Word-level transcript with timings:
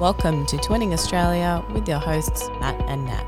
Welcome 0.00 0.46
to 0.46 0.56
Twinning 0.56 0.94
Australia 0.94 1.62
with 1.74 1.86
your 1.86 1.98
hosts, 1.98 2.48
Matt 2.58 2.80
and 2.88 3.04
Nat. 3.04 3.26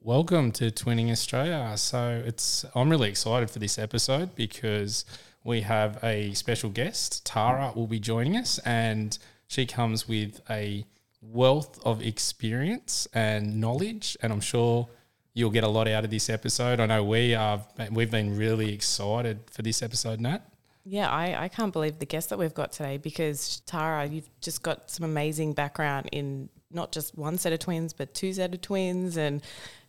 Welcome 0.00 0.50
to 0.50 0.72
Twinning 0.72 1.12
Australia. 1.12 1.76
So 1.76 2.20
it's 2.26 2.64
I'm 2.74 2.90
really 2.90 3.08
excited 3.08 3.48
for 3.48 3.60
this 3.60 3.78
episode 3.78 4.34
because 4.34 5.04
we 5.44 5.60
have 5.60 6.02
a 6.02 6.34
special 6.34 6.68
guest. 6.68 7.24
Tara 7.24 7.72
will 7.76 7.86
be 7.86 8.00
joining 8.00 8.36
us, 8.36 8.58
and 8.64 9.16
she 9.46 9.66
comes 9.66 10.08
with 10.08 10.40
a 10.50 10.84
wealth 11.22 11.78
of 11.86 12.02
experience 12.02 13.06
and 13.14 13.60
knowledge, 13.60 14.16
and 14.20 14.32
I'm 14.32 14.40
sure 14.40 14.88
you'll 15.32 15.50
get 15.50 15.62
a 15.62 15.68
lot 15.68 15.86
out 15.86 16.02
of 16.02 16.10
this 16.10 16.28
episode. 16.28 16.80
I 16.80 16.86
know 16.86 17.04
we 17.04 17.36
are. 17.36 17.64
We've 17.92 18.10
been 18.10 18.36
really 18.36 18.74
excited 18.74 19.48
for 19.52 19.62
this 19.62 19.80
episode, 19.80 20.20
Nat. 20.20 20.50
Yeah, 20.84 21.08
I, 21.08 21.44
I 21.44 21.48
can't 21.48 21.72
believe 21.72 21.98
the 21.98 22.06
guest 22.06 22.28
that 22.28 22.38
we've 22.38 22.52
got 22.52 22.72
today 22.72 22.98
because 22.98 23.60
Tara, 23.64 24.06
you've 24.06 24.28
just 24.40 24.62
got 24.62 24.90
some 24.90 25.04
amazing 25.04 25.54
background 25.54 26.10
in 26.12 26.50
not 26.70 26.92
just 26.92 27.16
one 27.16 27.38
set 27.38 27.52
of 27.52 27.58
twins, 27.58 27.92
but 27.94 28.12
two 28.12 28.32
set 28.34 28.52
of 28.52 28.60
twins, 28.60 29.16
and 29.16 29.42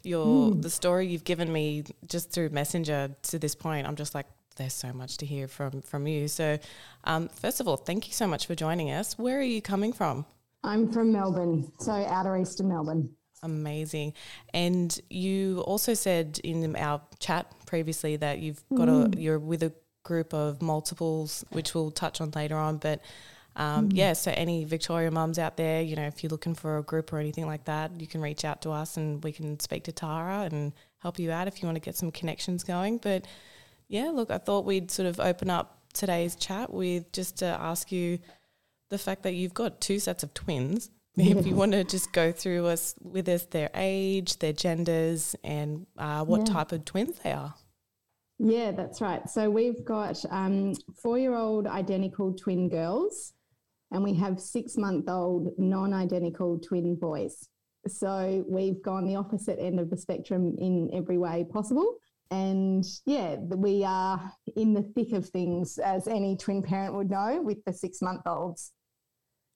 your 0.04 0.54
the 0.54 0.70
story 0.70 1.08
you've 1.08 1.24
given 1.24 1.52
me 1.52 1.84
just 2.08 2.32
through 2.32 2.50
Messenger 2.50 3.16
to 3.24 3.40
this 3.40 3.56
point. 3.56 3.88
I'm 3.88 3.96
just 3.96 4.16
like, 4.16 4.28
there's 4.56 4.74
so 4.74 4.94
much 4.94 5.18
to 5.18 5.26
hear 5.26 5.48
from 5.48 5.82
from 5.82 6.08
you. 6.08 6.28
So, 6.28 6.60
um, 7.04 7.28
first 7.28 7.60
of 7.60 7.68
all, 7.68 7.76
thank 7.76 8.08
you 8.08 8.14
so 8.14 8.28
much 8.28 8.46
for 8.46 8.56
joining 8.56 8.92
us. 8.92 9.18
Where 9.18 9.38
are 9.38 9.44
you 9.44 9.62
coming 9.62 9.92
from? 9.92 10.26
I'm 10.64 10.92
from 10.92 11.12
Melbourne, 11.12 11.72
so 11.80 11.92
outer 11.92 12.38
eastern 12.38 12.70
Melbourne. 12.70 13.10
Amazing. 13.44 14.14
And 14.54 14.98
you 15.10 15.62
also 15.68 15.94
said 15.94 16.40
in 16.44 16.76
our 16.76 17.02
chat 17.20 17.52
previously 17.68 18.16
that 18.16 18.40
you've 18.40 18.64
got 18.76 18.88
a 18.88 19.12
you're 19.18 19.40
with 19.40 19.62
a 19.62 19.74
group 20.06 20.34
of 20.34 20.62
multiples, 20.62 21.44
which 21.52 21.76
we'll 21.76 21.92
touch 21.92 22.22
on 22.22 22.32
later 22.34 22.56
on. 22.56 22.78
But 22.78 23.02
um, 23.58 23.90
yeah, 23.92 24.14
so 24.14 24.32
any 24.34 24.64
Victoria 24.64 25.12
mums 25.12 25.38
out 25.40 25.58
there, 25.58 25.82
you 25.82 25.96
know, 25.98 26.08
if 26.08 26.24
you're 26.24 26.30
looking 26.30 26.56
for 26.56 26.78
a 26.78 26.84
group 26.84 27.12
or 27.12 27.20
anything 27.20 27.46
like 27.48 27.66
that, 27.66 28.00
you 28.00 28.08
can 28.08 28.22
reach 28.22 28.46
out 28.46 28.62
to 28.62 28.72
us 28.72 28.96
and 28.98 29.22
we 29.24 29.32
can 29.34 29.60
speak 29.60 29.84
to 29.86 29.92
Tara 29.92 30.42
and 30.50 30.72
help 31.00 31.20
you 31.20 31.32
out 31.32 31.48
if 31.48 31.62
you 31.62 31.68
want 31.68 31.76
to 31.76 31.82
get 31.82 31.96
some 31.98 32.12
connections 32.12 32.64
going. 32.64 32.98
But 33.00 33.26
yeah, 33.88 34.10
look, 34.10 34.32
I 34.32 34.38
thought 34.38 34.66
we'd 34.66 34.92
sort 34.92 35.08
of 35.08 35.20
open 35.20 35.50
up 35.50 35.80
today's 35.94 36.36
chat 36.36 36.72
with 36.72 37.12
just 37.14 37.38
to 37.40 37.46
ask 37.46 37.92
you 37.92 38.20
the 38.90 38.98
fact 38.98 39.24
that 39.24 39.34
you've 39.34 39.54
got 39.54 39.82
two 39.82 40.00
sets 40.00 40.24
of 40.24 40.34
twins. 40.34 40.90
If 41.18 41.48
you 41.48 41.56
want 41.56 41.72
to 41.72 41.86
just 41.86 42.12
go 42.12 42.34
through 42.34 42.68
us 42.68 42.94
with 43.02 43.30
us 43.30 43.46
their 43.46 43.70
age, 43.74 44.38
their 44.40 44.52
genders, 44.52 45.34
and 45.46 45.88
uh, 45.98 46.26
what 46.26 46.40
Yeah. 46.46 46.54
type 46.56 46.74
of 46.74 46.84
twins 46.84 47.18
they 47.24 47.32
are. 47.32 47.54
Yeah, 48.40 48.72
that's 48.72 49.00
right. 49.02 49.30
So 49.30 49.50
we've 49.50 49.84
got 49.86 50.24
um, 50.30 50.74
four 51.02 51.18
year 51.18 51.36
old 51.36 51.68
identical 51.68 52.34
twin 52.34 52.68
girls, 52.68 53.34
and 53.92 54.04
we 54.04 54.14
have 54.16 54.40
six 54.40 54.78
month 54.78 55.08
old 55.10 55.54
non 55.58 55.94
identical 55.94 56.60
twin 56.60 56.96
boys. 56.96 57.48
So 57.88 58.44
we've 58.48 58.82
gone 58.82 59.06
the 59.06 59.16
opposite 59.16 59.60
end 59.60 59.80
of 59.80 59.90
the 59.90 59.98
spectrum 59.98 60.56
in 60.58 60.90
every 60.94 61.18
way 61.18 61.46
possible. 61.50 61.98
And 62.32 62.84
yeah, 63.06 63.36
we 63.36 63.84
are 63.84 64.34
in 64.56 64.74
the 64.74 64.82
thick 64.82 65.14
of 65.14 65.30
things, 65.30 65.78
as 65.78 66.08
any 66.08 66.36
twin 66.36 66.62
parent 66.62 66.96
would 66.96 67.12
know, 67.12 67.42
with 67.42 67.64
the 67.66 67.72
six 67.72 68.02
month 68.02 68.24
olds. 68.26 68.74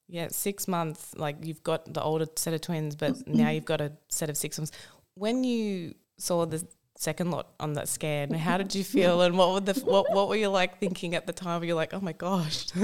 Yeah, 0.08 0.28
six 0.30 0.68
months. 0.68 1.14
Like 1.16 1.44
you've 1.44 1.64
got 1.64 1.94
the 1.94 2.02
older 2.02 2.28
set 2.36 2.54
of 2.54 2.62
twins, 2.62 2.96
but 2.96 3.28
now 3.28 3.50
you've 3.50 3.66
got 3.66 3.82
a 3.82 3.92
set 4.08 4.30
of 4.30 4.38
six 4.38 4.58
ones. 4.58 4.72
When 5.16 5.44
you 5.44 5.96
saw 6.18 6.46
the 6.46 6.66
second 7.00 7.32
lot 7.32 7.54
on 7.60 7.74
that 7.74 7.88
scan, 7.88 8.34
how 8.34 8.58
did 8.58 8.76
you 8.76 8.84
feel, 8.84 9.22
and 9.22 9.38
what 9.38 9.54
were 9.54 9.60
the 9.62 9.80
what 9.82 10.12
what 10.14 10.28
were 10.28 10.36
you 10.36 10.50
like 10.50 10.80
thinking 10.80 11.16
at 11.16 11.26
the 11.26 11.34
time? 11.34 11.62
Were 11.62 11.66
You're 11.66 11.76
like, 11.76 11.94
oh 11.94 12.02
my 12.02 12.14
gosh. 12.14 12.68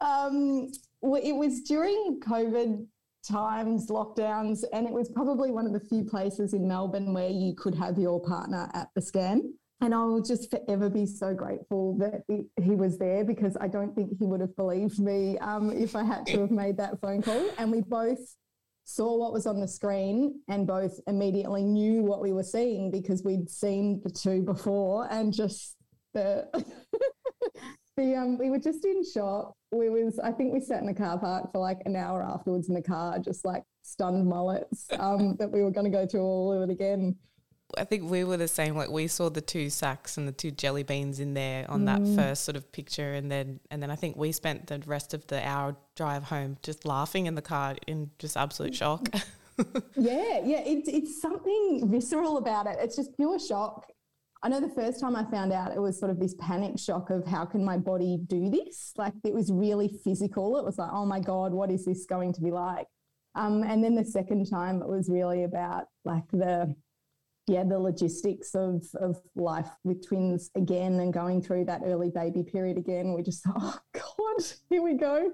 Um, 0.00 0.72
well, 1.02 1.20
it 1.22 1.32
was 1.32 1.60
during 1.60 2.20
COVID 2.20 2.86
times, 3.22 3.88
lockdowns, 3.88 4.64
and 4.72 4.86
it 4.86 4.92
was 4.92 5.08
probably 5.10 5.50
one 5.50 5.66
of 5.66 5.72
the 5.72 5.80
few 5.80 6.04
places 6.04 6.54
in 6.54 6.66
Melbourne 6.66 7.12
where 7.12 7.28
you 7.28 7.54
could 7.54 7.74
have 7.74 7.98
your 7.98 8.20
partner 8.20 8.70
at 8.74 8.88
the 8.94 9.02
scan. 9.02 9.52
And 9.82 9.94
I 9.94 10.04
will 10.04 10.22
just 10.22 10.50
forever 10.50 10.90
be 10.90 11.06
so 11.06 11.32
grateful 11.32 11.96
that 11.98 12.22
he, 12.28 12.44
he 12.62 12.70
was 12.70 12.98
there 12.98 13.24
because 13.24 13.56
I 13.60 13.68
don't 13.68 13.94
think 13.94 14.18
he 14.18 14.26
would 14.26 14.40
have 14.40 14.54
believed 14.54 14.98
me 14.98 15.38
um, 15.38 15.70
if 15.70 15.96
I 15.96 16.04
had 16.04 16.26
to 16.26 16.40
have 16.40 16.50
made 16.50 16.76
that 16.76 17.00
phone 17.00 17.22
call. 17.22 17.50
And 17.56 17.70
we 17.70 17.80
both 17.80 18.18
saw 18.84 19.16
what 19.16 19.32
was 19.32 19.46
on 19.46 19.60
the 19.60 19.68
screen 19.68 20.40
and 20.48 20.66
both 20.66 20.98
immediately 21.06 21.64
knew 21.64 22.02
what 22.02 22.20
we 22.20 22.32
were 22.32 22.42
seeing 22.42 22.90
because 22.90 23.22
we'd 23.22 23.48
seen 23.48 24.00
the 24.02 24.10
two 24.10 24.42
before 24.42 25.06
and 25.10 25.32
just 25.32 25.76
the 26.12 26.46
the 27.96 28.14
um 28.16 28.38
we 28.38 28.50
were 28.50 28.58
just 28.58 28.84
in 28.84 29.02
shock. 29.04 29.54
We 29.72 29.88
was 29.90 30.18
I 30.18 30.32
think 30.32 30.52
we 30.52 30.60
sat 30.60 30.80
in 30.80 30.86
the 30.86 30.94
car 30.94 31.18
park 31.18 31.52
for 31.52 31.58
like 31.58 31.78
an 31.84 31.96
hour 31.96 32.22
afterwards 32.22 32.68
in 32.68 32.74
the 32.74 32.82
car, 32.82 33.18
just 33.18 33.44
like 33.44 33.62
stunned 33.82 34.26
mullets, 34.26 34.86
um, 34.98 35.36
that 35.38 35.50
we 35.50 35.62
were 35.62 35.70
gonna 35.70 35.90
go 35.90 36.06
through 36.06 36.22
all 36.22 36.52
of 36.52 36.68
it 36.68 36.72
again. 36.72 37.16
I 37.78 37.84
think 37.84 38.10
we 38.10 38.24
were 38.24 38.36
the 38.36 38.48
same. 38.48 38.76
Like 38.76 38.90
we 38.90 39.06
saw 39.06 39.28
the 39.30 39.40
two 39.40 39.70
sacks 39.70 40.16
and 40.16 40.26
the 40.26 40.32
two 40.32 40.50
jelly 40.50 40.82
beans 40.82 41.20
in 41.20 41.34
there 41.34 41.70
on 41.70 41.84
that 41.86 42.00
first 42.16 42.44
sort 42.44 42.56
of 42.56 42.70
picture, 42.72 43.12
and 43.12 43.30
then 43.30 43.60
and 43.70 43.82
then 43.82 43.90
I 43.90 43.96
think 43.96 44.16
we 44.16 44.32
spent 44.32 44.66
the 44.66 44.80
rest 44.86 45.14
of 45.14 45.26
the 45.26 45.46
hour 45.46 45.76
drive 45.96 46.24
home 46.24 46.56
just 46.62 46.84
laughing 46.84 47.26
in 47.26 47.34
the 47.34 47.42
car 47.42 47.76
in 47.86 48.10
just 48.18 48.36
absolute 48.36 48.74
shock. 48.74 49.08
Yeah, 49.96 50.40
yeah, 50.44 50.62
it's 50.64 50.88
it's 50.88 51.20
something 51.20 51.88
visceral 51.90 52.38
about 52.38 52.66
it. 52.66 52.78
It's 52.80 52.96
just 52.96 53.14
pure 53.16 53.38
shock. 53.38 53.86
I 54.42 54.48
know 54.48 54.60
the 54.60 54.70
first 54.70 55.00
time 55.00 55.14
I 55.14 55.24
found 55.30 55.52
out, 55.52 55.72
it 55.74 55.80
was 55.80 55.98
sort 55.98 56.10
of 56.10 56.18
this 56.18 56.34
panic 56.38 56.78
shock 56.78 57.10
of 57.10 57.26
how 57.26 57.44
can 57.44 57.62
my 57.62 57.76
body 57.76 58.18
do 58.26 58.48
this? 58.48 58.94
Like 58.96 59.12
it 59.24 59.34
was 59.34 59.52
really 59.52 59.88
physical. 60.02 60.56
It 60.56 60.64
was 60.64 60.78
like, 60.78 60.90
oh 60.92 61.04
my 61.04 61.20
god, 61.20 61.52
what 61.52 61.70
is 61.70 61.84
this 61.84 62.06
going 62.06 62.32
to 62.34 62.40
be 62.40 62.50
like? 62.50 62.86
Um, 63.34 63.62
and 63.62 63.84
then 63.84 63.94
the 63.94 64.04
second 64.04 64.46
time, 64.48 64.80
it 64.80 64.88
was 64.88 65.10
really 65.10 65.44
about 65.44 65.84
like 66.04 66.24
the 66.32 66.74
yeah 67.50 67.64
the 67.64 67.78
logistics 67.78 68.54
of 68.54 68.84
of 69.00 69.20
life 69.34 69.68
with 69.84 70.06
twins 70.06 70.50
again 70.54 71.00
and 71.00 71.12
going 71.12 71.42
through 71.42 71.64
that 71.64 71.80
early 71.84 72.10
baby 72.10 72.42
period 72.42 72.78
again. 72.78 73.12
We 73.14 73.22
just 73.22 73.44
oh 73.56 73.76
god, 73.92 74.44
here 74.68 74.82
we 74.82 74.94
go. 74.94 75.32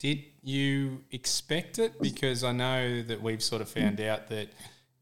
Did 0.00 0.18
you 0.42 1.04
expect 1.10 1.78
it? 1.78 2.00
Because 2.00 2.44
I 2.44 2.52
know 2.52 3.02
that 3.02 3.20
we've 3.22 3.42
sort 3.42 3.62
of 3.62 3.68
found 3.68 4.00
out 4.00 4.28
that 4.28 4.48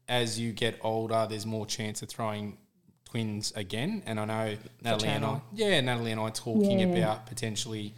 as 0.07 0.39
you 0.39 0.53
get 0.53 0.79
older, 0.81 1.27
there's 1.29 1.45
more 1.45 1.65
chance 1.65 2.01
of 2.01 2.09
throwing 2.09 2.57
twins 3.05 3.51
again. 3.55 4.01
And 4.05 4.19
I 4.19 4.25
know 4.25 4.57
Natalie 4.83 5.09
and 5.09 5.23
I, 5.25 5.41
yeah, 5.53 5.81
Natalie 5.81 6.11
and 6.11 6.19
I 6.21 6.29
talking 6.31 6.79
Yeah. 6.79 6.87
about 6.87 7.25
potentially 7.27 7.93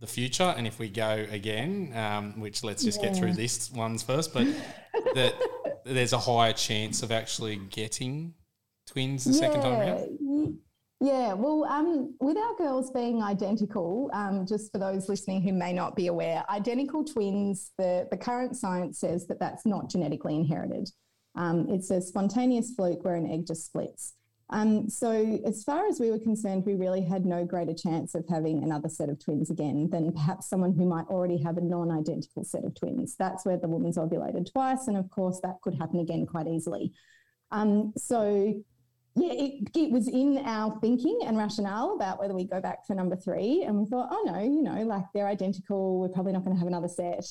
the 0.00 0.06
future 0.06 0.52
and 0.56 0.66
if 0.66 0.78
we 0.78 0.90
go 0.90 1.24
again, 1.30 1.92
um, 1.96 2.38
which 2.40 2.62
let's 2.62 2.84
just 2.84 3.00
get 3.00 3.16
through 3.16 3.28
Yeah. 3.28 3.34
this 3.36 3.72
ones 3.72 4.02
first, 4.02 4.34
but 4.34 4.46
that 5.14 5.34
there's 5.84 6.12
a 6.12 6.18
higher 6.18 6.52
chance 6.52 7.02
of 7.02 7.12
actually 7.12 7.56
getting 7.70 8.34
twins 8.86 9.24
the 9.24 9.32
second 9.32 9.62
time 9.62 9.80
around. 9.80 10.58
Yeah, 11.00 11.34
well, 11.34 11.64
um, 11.64 12.14
with 12.20 12.38
our 12.38 12.54
girls 12.56 12.90
being 12.90 13.22
identical, 13.22 14.08
um, 14.14 14.46
just 14.46 14.72
for 14.72 14.78
those 14.78 15.08
listening 15.08 15.42
who 15.42 15.52
may 15.52 15.72
not 15.72 15.96
be 15.96 16.06
aware, 16.06 16.44
identical 16.48 17.04
twins, 17.04 17.72
the, 17.76 18.08
the 18.10 18.16
current 18.16 18.56
science 18.56 19.00
says 19.00 19.26
that 19.26 19.38
that's 19.38 19.66
not 19.66 19.90
genetically 19.90 20.34
inherited. 20.34 20.88
Um, 21.34 21.66
it's 21.68 21.90
a 21.90 22.00
spontaneous 22.00 22.70
fluke 22.74 23.04
where 23.04 23.16
an 23.16 23.30
egg 23.30 23.46
just 23.46 23.66
splits. 23.66 24.14
Um, 24.50 24.88
so, 24.90 25.40
as 25.44 25.64
far 25.64 25.86
as 25.86 25.98
we 25.98 26.10
were 26.10 26.18
concerned, 26.18 26.64
we 26.66 26.74
really 26.74 27.02
had 27.02 27.24
no 27.24 27.44
greater 27.44 27.72
chance 27.72 28.14
of 28.14 28.24
having 28.28 28.62
another 28.62 28.88
set 28.88 29.08
of 29.08 29.18
twins 29.18 29.50
again 29.50 29.88
than 29.90 30.12
perhaps 30.12 30.48
someone 30.48 30.74
who 30.74 30.86
might 30.86 31.06
already 31.06 31.42
have 31.42 31.56
a 31.56 31.62
non 31.62 31.90
identical 31.90 32.44
set 32.44 32.64
of 32.64 32.74
twins. 32.74 33.16
That's 33.18 33.46
where 33.46 33.56
the 33.56 33.68
woman's 33.68 33.96
ovulated 33.96 34.50
twice. 34.52 34.86
And 34.86 34.96
of 34.96 35.08
course, 35.10 35.40
that 35.42 35.60
could 35.62 35.74
happen 35.74 36.00
again 36.00 36.26
quite 36.26 36.46
easily. 36.46 36.92
Um, 37.52 37.94
so, 37.96 38.62
yeah, 39.16 39.32
it, 39.32 39.70
it 39.74 39.90
was 39.90 40.08
in 40.08 40.38
our 40.44 40.78
thinking 40.80 41.20
and 41.24 41.38
rationale 41.38 41.94
about 41.94 42.18
whether 42.18 42.34
we 42.34 42.44
go 42.44 42.60
back 42.60 42.86
for 42.86 42.94
number 42.94 43.16
three. 43.16 43.62
And 43.66 43.78
we 43.78 43.86
thought, 43.86 44.08
oh 44.10 44.24
no, 44.26 44.40
you 44.40 44.62
know, 44.62 44.82
like 44.82 45.04
they're 45.14 45.28
identical. 45.28 46.00
We're 46.00 46.08
probably 46.08 46.32
not 46.32 46.44
going 46.44 46.54
to 46.54 46.58
have 46.58 46.68
another 46.68 46.88
set. 46.88 47.24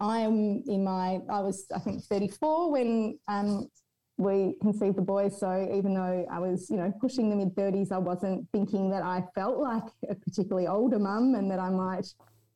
I'm 0.00 0.64
in 0.66 0.82
my, 0.82 1.20
I 1.30 1.40
was, 1.40 1.66
I 1.72 1.78
think, 1.78 2.02
34 2.02 2.72
when 2.72 3.18
um, 3.28 3.68
we 4.22 4.54
conceived 4.60 4.96
the 4.96 5.02
boys. 5.02 5.38
So 5.38 5.68
even 5.74 5.94
though 5.94 6.26
I 6.30 6.38
was, 6.38 6.70
you 6.70 6.76
know, 6.76 6.92
pushing 7.00 7.30
the 7.30 7.36
mid 7.36 7.54
30s, 7.54 7.92
I 7.92 7.98
wasn't 7.98 8.48
thinking 8.52 8.90
that 8.90 9.02
I 9.02 9.24
felt 9.34 9.58
like 9.58 9.84
a 10.08 10.14
particularly 10.14 10.66
older 10.66 10.98
mum 10.98 11.34
and 11.34 11.50
that 11.50 11.58
I 11.58 11.70
might 11.70 12.06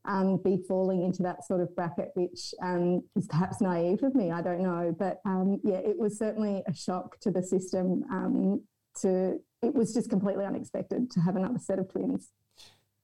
um, 0.04 0.38
be 0.42 0.58
falling 0.68 1.02
into 1.02 1.22
that 1.24 1.44
sort 1.44 1.60
of 1.60 1.74
bracket, 1.74 2.10
which 2.14 2.54
um, 2.62 3.02
is 3.16 3.26
perhaps 3.26 3.60
naive 3.60 4.02
of 4.02 4.14
me. 4.14 4.30
I 4.30 4.40
don't 4.42 4.62
know, 4.62 4.94
but 4.96 5.20
um, 5.24 5.60
yeah, 5.64 5.78
it 5.78 5.98
was 5.98 6.18
certainly 6.18 6.62
a 6.66 6.74
shock 6.74 7.18
to 7.20 7.30
the 7.30 7.42
system. 7.42 8.04
Um, 8.10 8.62
to 9.02 9.40
it 9.62 9.74
was 9.74 9.92
just 9.92 10.08
completely 10.08 10.44
unexpected 10.44 11.10
to 11.10 11.20
have 11.20 11.36
another 11.36 11.58
set 11.58 11.78
of 11.78 11.90
twins. 11.90 12.30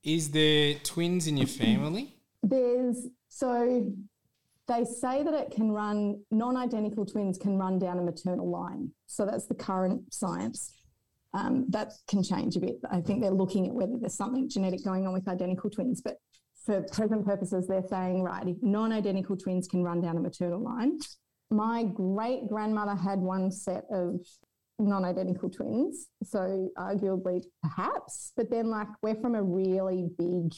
Is 0.05 0.31
there 0.31 0.75
twins 0.83 1.27
in 1.27 1.37
your 1.37 1.47
family? 1.47 2.17
There's 2.43 3.07
so 3.29 3.93
they 4.73 4.85
say 4.85 5.23
that 5.23 5.35
it 5.35 5.51
can 5.51 5.71
run 5.71 6.23
non-identical 6.31 7.05
twins 7.05 7.39
can 7.39 7.59
run 7.59 7.79
down 7.79 7.99
a 7.99 8.03
maternal 8.03 8.51
line. 8.51 8.91
So 9.07 9.27
that's 9.27 9.47
the 9.47 9.55
current 9.55 10.13
science. 10.13 10.75
Um, 11.35 11.67
that 11.71 11.93
can 12.09 12.23
change 12.23 12.57
a 12.57 12.61
bit. 12.61 12.77
I 12.91 13.01
think 13.01 13.23
they're 13.23 13.31
looking 13.31 13.67
at 13.67 13.75
whether 13.75 13.95
there's 13.99 14.17
something 14.17 14.49
genetic 14.49 14.85
going 14.85 15.07
on 15.07 15.15
with 15.15 15.29
identical 15.29 15.71
twins, 15.71 16.03
but 16.03 16.17
for 16.65 16.83
present 16.93 17.25
purposes, 17.25 17.67
they're 17.67 17.87
saying, 17.89 18.23
right, 18.23 18.45
non 18.61 18.93
identical 18.93 19.37
twins 19.37 19.67
can 19.67 19.83
run 19.83 20.01
down 20.01 20.17
a 20.17 20.21
maternal 20.21 20.63
line. 20.63 20.99
My 21.51 21.85
great 21.85 22.49
grandmother 22.49 22.95
had 22.95 23.19
one 23.19 23.51
set 23.51 23.85
of 23.91 24.21
non 24.79 25.05
identical 25.05 25.51
twins. 25.51 26.09
So, 26.23 26.71
arguably, 26.79 27.43
perhaps, 27.63 28.33
but 28.37 28.51
then, 28.51 28.67
like, 28.67 28.89
we're 29.03 29.21
from 29.21 29.35
a 29.35 29.43
really 29.43 30.11
big 30.19 30.53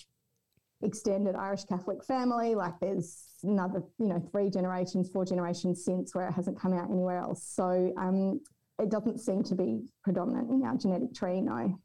extended 0.85 1.35
Irish 1.35 1.65
Catholic 1.65 2.05
family. 2.05 2.55
Like, 2.55 2.75
there's 2.81 3.25
another, 3.43 3.83
you 3.99 4.07
know, 4.07 4.23
three 4.31 4.51
generations, 4.51 5.09
four 5.11 5.25
generations 5.25 5.85
since 5.85 6.15
where 6.15 6.29
it 6.29 6.33
hasn't 6.33 6.61
come 6.61 6.73
out 6.73 6.91
anywhere 6.91 7.19
else. 7.19 7.43
So, 7.47 7.93
um, 7.99 8.41
it 8.79 8.91
doesn't 8.91 9.21
seem 9.21 9.43
to 9.45 9.55
be 9.55 9.83
predominant 10.03 10.51
in 10.51 10.63
our 10.65 10.77
genetic 10.77 11.15
tree, 11.15 11.41
no. 11.41 11.79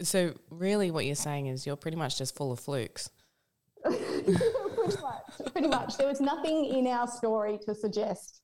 So, 0.00 0.34
really, 0.50 0.90
what 0.90 1.04
you're 1.04 1.14
saying 1.14 1.46
is 1.46 1.66
you're 1.66 1.76
pretty 1.76 1.96
much 1.96 2.18
just 2.18 2.36
full 2.36 2.52
of 2.52 2.60
flukes. 2.60 3.10
pretty 3.84 5.02
much. 5.02 5.52
Pretty 5.52 5.68
much. 5.68 5.96
There 5.96 6.06
was 6.08 6.20
nothing 6.20 6.66
in 6.66 6.86
our 6.86 7.06
story 7.06 7.58
to 7.66 7.74
suggest 7.74 8.40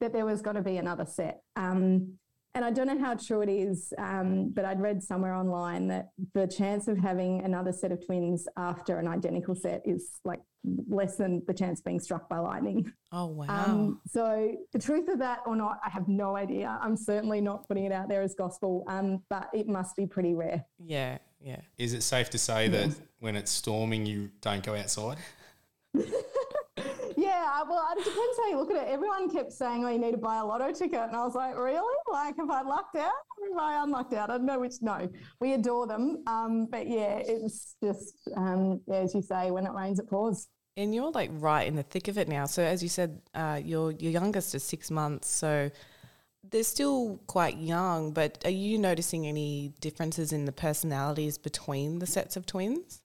that 0.00 0.12
there 0.12 0.26
was 0.26 0.42
going 0.42 0.56
to 0.56 0.62
be 0.62 0.76
another 0.76 1.06
set. 1.06 1.40
Um, 1.56 2.18
and 2.56 2.64
I 2.64 2.70
don't 2.70 2.86
know 2.86 2.98
how 2.98 3.14
true 3.14 3.42
it 3.42 3.50
is, 3.50 3.92
um, 3.98 4.48
but 4.48 4.64
I'd 4.64 4.80
read 4.80 5.02
somewhere 5.02 5.34
online 5.34 5.88
that 5.88 6.08
the 6.32 6.46
chance 6.46 6.88
of 6.88 6.96
having 6.96 7.44
another 7.44 7.70
set 7.70 7.92
of 7.92 8.04
twins 8.04 8.48
after 8.56 8.98
an 8.98 9.06
identical 9.06 9.54
set 9.54 9.82
is 9.84 10.20
like 10.24 10.40
less 10.88 11.16
than 11.16 11.42
the 11.46 11.52
chance 11.52 11.80
of 11.80 11.84
being 11.84 12.00
struck 12.00 12.30
by 12.30 12.38
lightning. 12.38 12.90
Oh, 13.12 13.26
wow. 13.26 13.46
Um, 13.48 14.00
so 14.06 14.56
the 14.72 14.78
truth 14.78 15.08
of 15.08 15.18
that 15.18 15.40
or 15.44 15.54
not, 15.54 15.80
I 15.84 15.90
have 15.90 16.08
no 16.08 16.34
idea. 16.34 16.78
I'm 16.80 16.96
certainly 16.96 17.42
not 17.42 17.68
putting 17.68 17.84
it 17.84 17.92
out 17.92 18.08
there 18.08 18.22
as 18.22 18.34
gospel, 18.34 18.84
um, 18.88 19.22
but 19.28 19.50
it 19.52 19.68
must 19.68 19.94
be 19.94 20.06
pretty 20.06 20.34
rare. 20.34 20.64
Yeah, 20.78 21.18
yeah. 21.42 21.60
Is 21.76 21.92
it 21.92 22.02
safe 22.02 22.30
to 22.30 22.38
say 22.38 22.68
that 22.68 22.96
when 23.20 23.36
it's 23.36 23.50
storming, 23.50 24.06
you 24.06 24.30
don't 24.40 24.62
go 24.62 24.74
outside? 24.74 25.18
yeah, 27.36 27.62
well, 27.68 27.86
it 27.92 27.98
depends 27.98 28.38
how 28.38 28.50
you 28.50 28.58
look 28.58 28.70
at 28.70 28.76
it. 28.76 28.88
Everyone 28.88 29.30
kept 29.30 29.52
saying, 29.52 29.84
"Oh, 29.84 29.88
you 29.88 29.98
need 29.98 30.12
to 30.12 30.18
buy 30.18 30.38
a 30.38 30.44
lotto 30.44 30.72
ticket," 30.72 31.00
and 31.00 31.16
I 31.16 31.24
was 31.24 31.34
like, 31.34 31.56
"Really? 31.56 31.96
Like, 32.10 32.36
have 32.36 32.50
I 32.50 32.62
lucked 32.62 32.96
out? 32.96 33.12
Or 33.38 33.48
have 33.48 33.58
I 33.58 33.82
unlucked 33.82 34.14
out?" 34.14 34.30
I 34.30 34.34
don't 34.34 34.46
know 34.46 34.60
which. 34.60 34.74
No, 34.80 35.08
we 35.40 35.52
adore 35.52 35.86
them, 35.86 36.22
um, 36.26 36.66
but 36.66 36.86
yeah, 36.88 37.20
it's 37.24 37.76
just 37.82 38.14
um, 38.36 38.80
yeah, 38.86 38.96
as 38.96 39.14
you 39.14 39.22
say, 39.22 39.50
when 39.50 39.66
it 39.66 39.72
rains, 39.72 39.98
it 39.98 40.08
pours. 40.08 40.48
And 40.76 40.94
you're 40.94 41.10
like 41.10 41.30
right 41.32 41.66
in 41.66 41.74
the 41.74 41.82
thick 41.82 42.08
of 42.08 42.18
it 42.18 42.28
now. 42.28 42.44
So 42.46 42.62
as 42.62 42.82
you 42.82 42.88
said, 42.88 43.20
uh, 43.34 43.60
your 43.62 43.92
your 43.92 44.12
youngest 44.12 44.54
is 44.54 44.62
six 44.62 44.90
months, 44.90 45.28
so 45.28 45.70
they're 46.50 46.62
still 46.62 47.18
quite 47.26 47.58
young. 47.58 48.12
But 48.12 48.42
are 48.44 48.50
you 48.50 48.78
noticing 48.78 49.26
any 49.26 49.72
differences 49.80 50.32
in 50.32 50.44
the 50.44 50.52
personalities 50.52 51.38
between 51.38 51.98
the 51.98 52.06
sets 52.06 52.36
of 52.36 52.46
twins? 52.46 53.02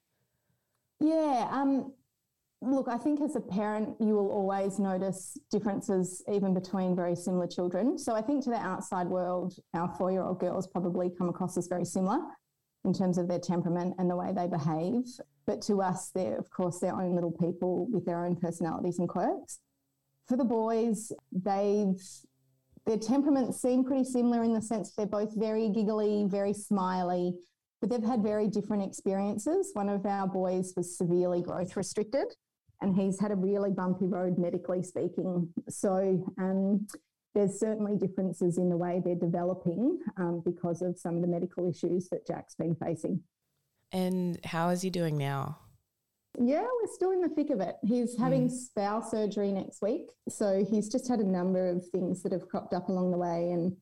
Yeah, 1.00 1.50
um, 1.52 1.94
Look, 2.64 2.88
I 2.88 2.98
think 2.98 3.22
as 3.22 3.36
a 3.36 3.42
parent, 3.42 3.96
you 4.00 4.14
will 4.14 4.30
always 4.30 4.78
notice 4.78 5.36
differences 5.50 6.24
even 6.32 6.54
between 6.54 6.96
very 6.96 7.16
similar 7.16 7.48
children. 7.48 7.98
So 7.98 8.14
I 8.14 8.22
think 8.22 8.44
to 8.44 8.52
the 8.52 8.58
outside 8.58 9.08
world, 9.08 9.56
our 9.74 9.92
four 9.98 10.12
year 10.12 10.22
old 10.22 10.40
girls 10.40 10.68
probably 10.68 11.10
come 11.10 11.28
across 11.28 11.58
as 11.58 11.68
very 11.68 11.86
similar 11.86 12.20
in 12.86 12.94
terms 12.94 13.18
of 13.18 13.28
their 13.28 13.40
temperament 13.40 13.96
and 13.98 14.08
the 14.08 14.16
way 14.16 14.32
they 14.32 14.46
behave. 14.46 15.06
But 15.48 15.64
to 15.64 15.82
us, 15.82 16.12
they're, 16.14 16.38
of 16.38 16.52
course, 16.52 16.80
their 16.80 16.94
own 16.94 17.16
little 17.16 17.32
people 17.32 17.88
with 17.90 18.06
their 18.06 18.24
own 18.24 18.36
personalities 18.36 19.00
and 19.00 19.10
quirks. 19.10 19.60
For 20.28 20.38
the 20.38 20.46
boys, 20.46 21.12
they've 21.32 22.00
their 22.86 22.98
temperaments 22.98 23.62
seem 23.62 23.84
pretty 23.84 24.04
similar 24.04 24.44
in 24.44 24.54
the 24.54 24.62
sense 24.62 24.94
they're 24.94 25.06
both 25.06 25.36
very 25.36 25.70
giggly, 25.70 26.26
very 26.28 26.54
smiley, 26.54 27.34
but 27.80 27.90
they've 27.90 28.04
had 28.04 28.24
very 28.24 28.48
different 28.48 28.84
experiences. 28.84 29.72
One 29.74 29.90
of 29.90 30.06
our 30.06 30.28
boys 30.28 30.74
was 30.76 30.98
severely 30.98 31.42
growth 31.42 31.76
restricted 31.76 32.36
and 32.82 32.96
he's 32.96 33.20
had 33.20 33.32
a 33.32 33.36
really 33.36 33.72
bumpy 33.72 34.08
road 34.08 34.38
medically 34.38 34.84
speaking. 34.84 35.50
So 35.70 36.34
um, 36.38 36.88
there's 37.34 37.60
certainly 37.60 37.96
differences 37.96 38.58
in 38.58 38.70
the 38.70 38.78
way 38.78 39.02
they're 39.04 39.16
developing 39.16 40.00
um, 40.18 40.42
because 40.44 40.82
of 40.82 40.98
some 40.98 41.16
of 41.16 41.22
the 41.22 41.28
medical 41.28 41.70
issues 41.70 42.10
that 42.10 42.26
Jack's 42.28 42.56
been 42.56 42.76
facing. 42.76 43.22
And 43.92 44.40
how 44.46 44.70
is 44.70 44.82
he 44.82 44.90
doing 44.90 45.18
now? 45.18 45.60
Yeah, 46.40 46.62
we're 46.62 46.94
still 46.94 47.12
in 47.12 47.22
the 47.22 47.30
thick 47.30 47.50
of 47.50 47.60
it. 47.60 47.76
He's 47.84 48.18
having 48.18 48.50
mm. 48.50 49.10
surgery 49.10 49.52
next 49.52 49.82
week. 49.82 50.12
So 50.30 50.66
he's 50.70 50.90
just 50.90 51.08
had 51.08 51.20
a 51.20 51.28
number 51.28 51.70
of 51.70 51.86
things 51.90 52.24
that 52.24 52.32
have 52.32 52.48
cropped 52.48 52.74
up 52.74 52.88
along 52.88 53.12
the 53.12 53.18
way. 53.18 53.52
And 53.52 53.76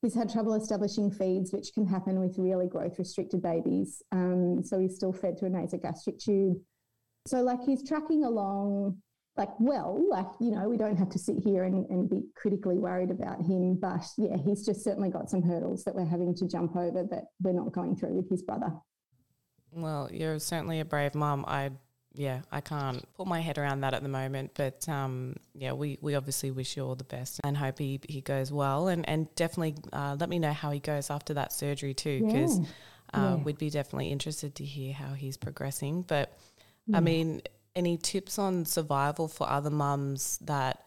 he's 0.00 0.14
had 0.14 0.32
trouble 0.32 0.54
establishing 0.54 1.10
feeds, 1.10 1.52
which 1.52 1.74
can 1.74 1.86
happen 1.86 2.18
with 2.18 2.38
really 2.38 2.66
growth 2.66 2.98
restricted 2.98 3.42
babies. 3.42 4.02
Um, 4.10 4.64
so 4.64 4.78
he's 4.78 4.96
still 4.96 5.12
fed 5.12 5.36
to 5.38 5.46
a 5.46 5.50
nasogastric 5.50 6.18
tube. 6.18 6.58
So, 7.26 7.42
like, 7.42 7.62
he's 7.64 7.86
tracking 7.86 8.24
along, 8.24 8.98
like, 9.36 9.50
well, 9.58 10.02
like, 10.10 10.26
you 10.40 10.50
know, 10.50 10.68
we 10.68 10.76
don't 10.76 10.96
have 10.96 11.10
to 11.10 11.18
sit 11.18 11.36
here 11.38 11.64
and, 11.64 11.86
and 11.88 12.10
be 12.10 12.22
critically 12.34 12.78
worried 12.78 13.10
about 13.10 13.40
him. 13.40 13.78
But 13.80 14.04
yeah, 14.18 14.36
he's 14.36 14.64
just 14.66 14.82
certainly 14.82 15.10
got 15.10 15.30
some 15.30 15.42
hurdles 15.42 15.84
that 15.84 15.94
we're 15.94 16.04
having 16.04 16.34
to 16.34 16.48
jump 16.48 16.76
over 16.76 17.04
that 17.10 17.24
we're 17.40 17.52
not 17.52 17.72
going 17.72 17.96
through 17.96 18.14
with 18.14 18.28
his 18.28 18.42
brother. 18.42 18.72
Well, 19.70 20.10
you're 20.12 20.38
certainly 20.38 20.80
a 20.80 20.84
brave 20.84 21.14
mum. 21.14 21.44
I 21.48 21.70
yeah, 22.14 22.42
I 22.50 22.60
can't 22.60 23.02
put 23.14 23.26
my 23.26 23.40
head 23.40 23.58
around 23.58 23.80
that 23.80 23.94
at 23.94 24.02
the 24.02 24.08
moment. 24.08 24.52
But 24.54 24.86
um, 24.88 25.36
yeah, 25.54 25.72
we, 25.72 25.98
we 26.00 26.14
obviously 26.14 26.50
wish 26.50 26.76
you 26.76 26.84
all 26.84 26.94
the 26.94 27.04
best 27.04 27.40
and 27.44 27.56
hope 27.56 27.78
he, 27.78 28.00
he 28.08 28.20
goes 28.20 28.52
well. 28.52 28.88
And, 28.88 29.08
and 29.08 29.34
definitely 29.34 29.76
uh, 29.92 30.16
let 30.18 30.28
me 30.28 30.38
know 30.38 30.52
how 30.52 30.70
he 30.70 30.80
goes 30.80 31.10
after 31.10 31.34
that 31.34 31.52
surgery 31.52 31.94
too, 31.94 32.26
because 32.26 32.58
yeah. 32.58 32.66
uh, 33.14 33.36
yeah. 33.36 33.42
we'd 33.42 33.58
be 33.58 33.70
definitely 33.70 34.08
interested 34.08 34.54
to 34.56 34.64
hear 34.64 34.92
how 34.92 35.14
he's 35.14 35.36
progressing. 35.36 36.02
But 36.02 36.36
I 36.92 37.00
mean, 37.00 37.42
any 37.74 37.96
tips 37.96 38.38
on 38.38 38.64
survival 38.64 39.28
for 39.28 39.48
other 39.48 39.70
mums 39.70 40.38
that 40.42 40.84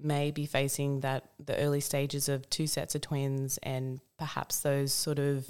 may 0.00 0.30
be 0.30 0.46
facing 0.46 1.00
that 1.00 1.30
the 1.44 1.56
early 1.56 1.80
stages 1.80 2.28
of 2.28 2.48
two 2.50 2.66
sets 2.66 2.94
of 2.94 3.00
twins 3.00 3.58
and 3.62 4.00
perhaps 4.18 4.60
those 4.60 4.92
sort 4.92 5.18
of 5.18 5.48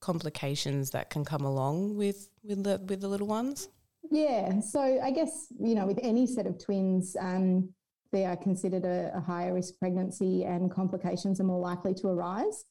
complications 0.00 0.90
that 0.90 1.10
can 1.10 1.24
come 1.24 1.42
along 1.42 1.96
with 1.96 2.28
with 2.42 2.64
the 2.64 2.80
with 2.88 3.00
the 3.00 3.08
little 3.08 3.26
ones? 3.26 3.68
Yeah, 4.10 4.60
so 4.60 4.80
I 4.80 5.10
guess 5.10 5.46
you 5.58 5.74
know 5.74 5.86
with 5.86 6.00
any 6.02 6.26
set 6.26 6.46
of 6.46 6.58
twins, 6.62 7.16
um, 7.20 7.72
they 8.12 8.24
are 8.24 8.36
considered 8.36 8.84
a, 8.84 9.12
a 9.14 9.20
higher 9.20 9.54
risk 9.54 9.78
pregnancy, 9.78 10.44
and 10.44 10.70
complications 10.70 11.40
are 11.40 11.44
more 11.44 11.60
likely 11.60 11.94
to 11.94 12.08
arise. 12.08 12.64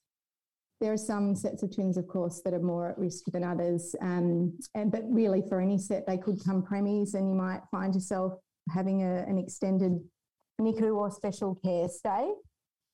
There 0.81 0.93
are 0.93 0.97
some 0.97 1.35
sets 1.35 1.61
of 1.61 1.75
twins, 1.75 1.97
of 1.97 2.07
course, 2.07 2.41
that 2.45 2.53
are 2.53 2.61
more 2.61 2.89
at 2.89 2.97
risk 2.97 3.25
than 3.33 3.43
others. 3.43 3.95
Um, 4.01 4.57
and, 4.75 4.91
but 4.91 5.01
really, 5.05 5.43
for 5.47 5.59
any 5.59 5.77
set, 5.77 6.07
they 6.07 6.17
could 6.17 6.43
come 6.45 6.63
premies, 6.63 7.15
and 7.15 7.29
you 7.29 7.35
might 7.35 7.61
find 7.69 7.93
yourself 7.93 8.33
having 8.73 9.03
a, 9.03 9.25
an 9.27 9.37
extended 9.37 9.99
NICU 10.61 10.95
or 10.95 11.11
special 11.11 11.55
care 11.55 11.89
stay. 11.89 12.31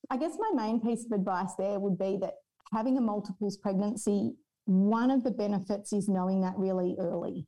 I 0.09 0.17
guess 0.17 0.37
my 0.39 0.51
main 0.65 0.79
piece 0.81 1.05
of 1.05 1.11
advice 1.11 1.53
there 1.57 1.79
would 1.79 1.97
be 1.97 2.17
that 2.21 2.35
having 2.73 2.97
a 2.97 3.01
multiples 3.01 3.57
pregnancy, 3.57 4.33
one 4.65 5.11
of 5.11 5.23
the 5.23 5.31
benefits 5.31 5.93
is 5.93 6.09
knowing 6.09 6.41
that 6.41 6.53
really 6.57 6.95
early. 6.99 7.45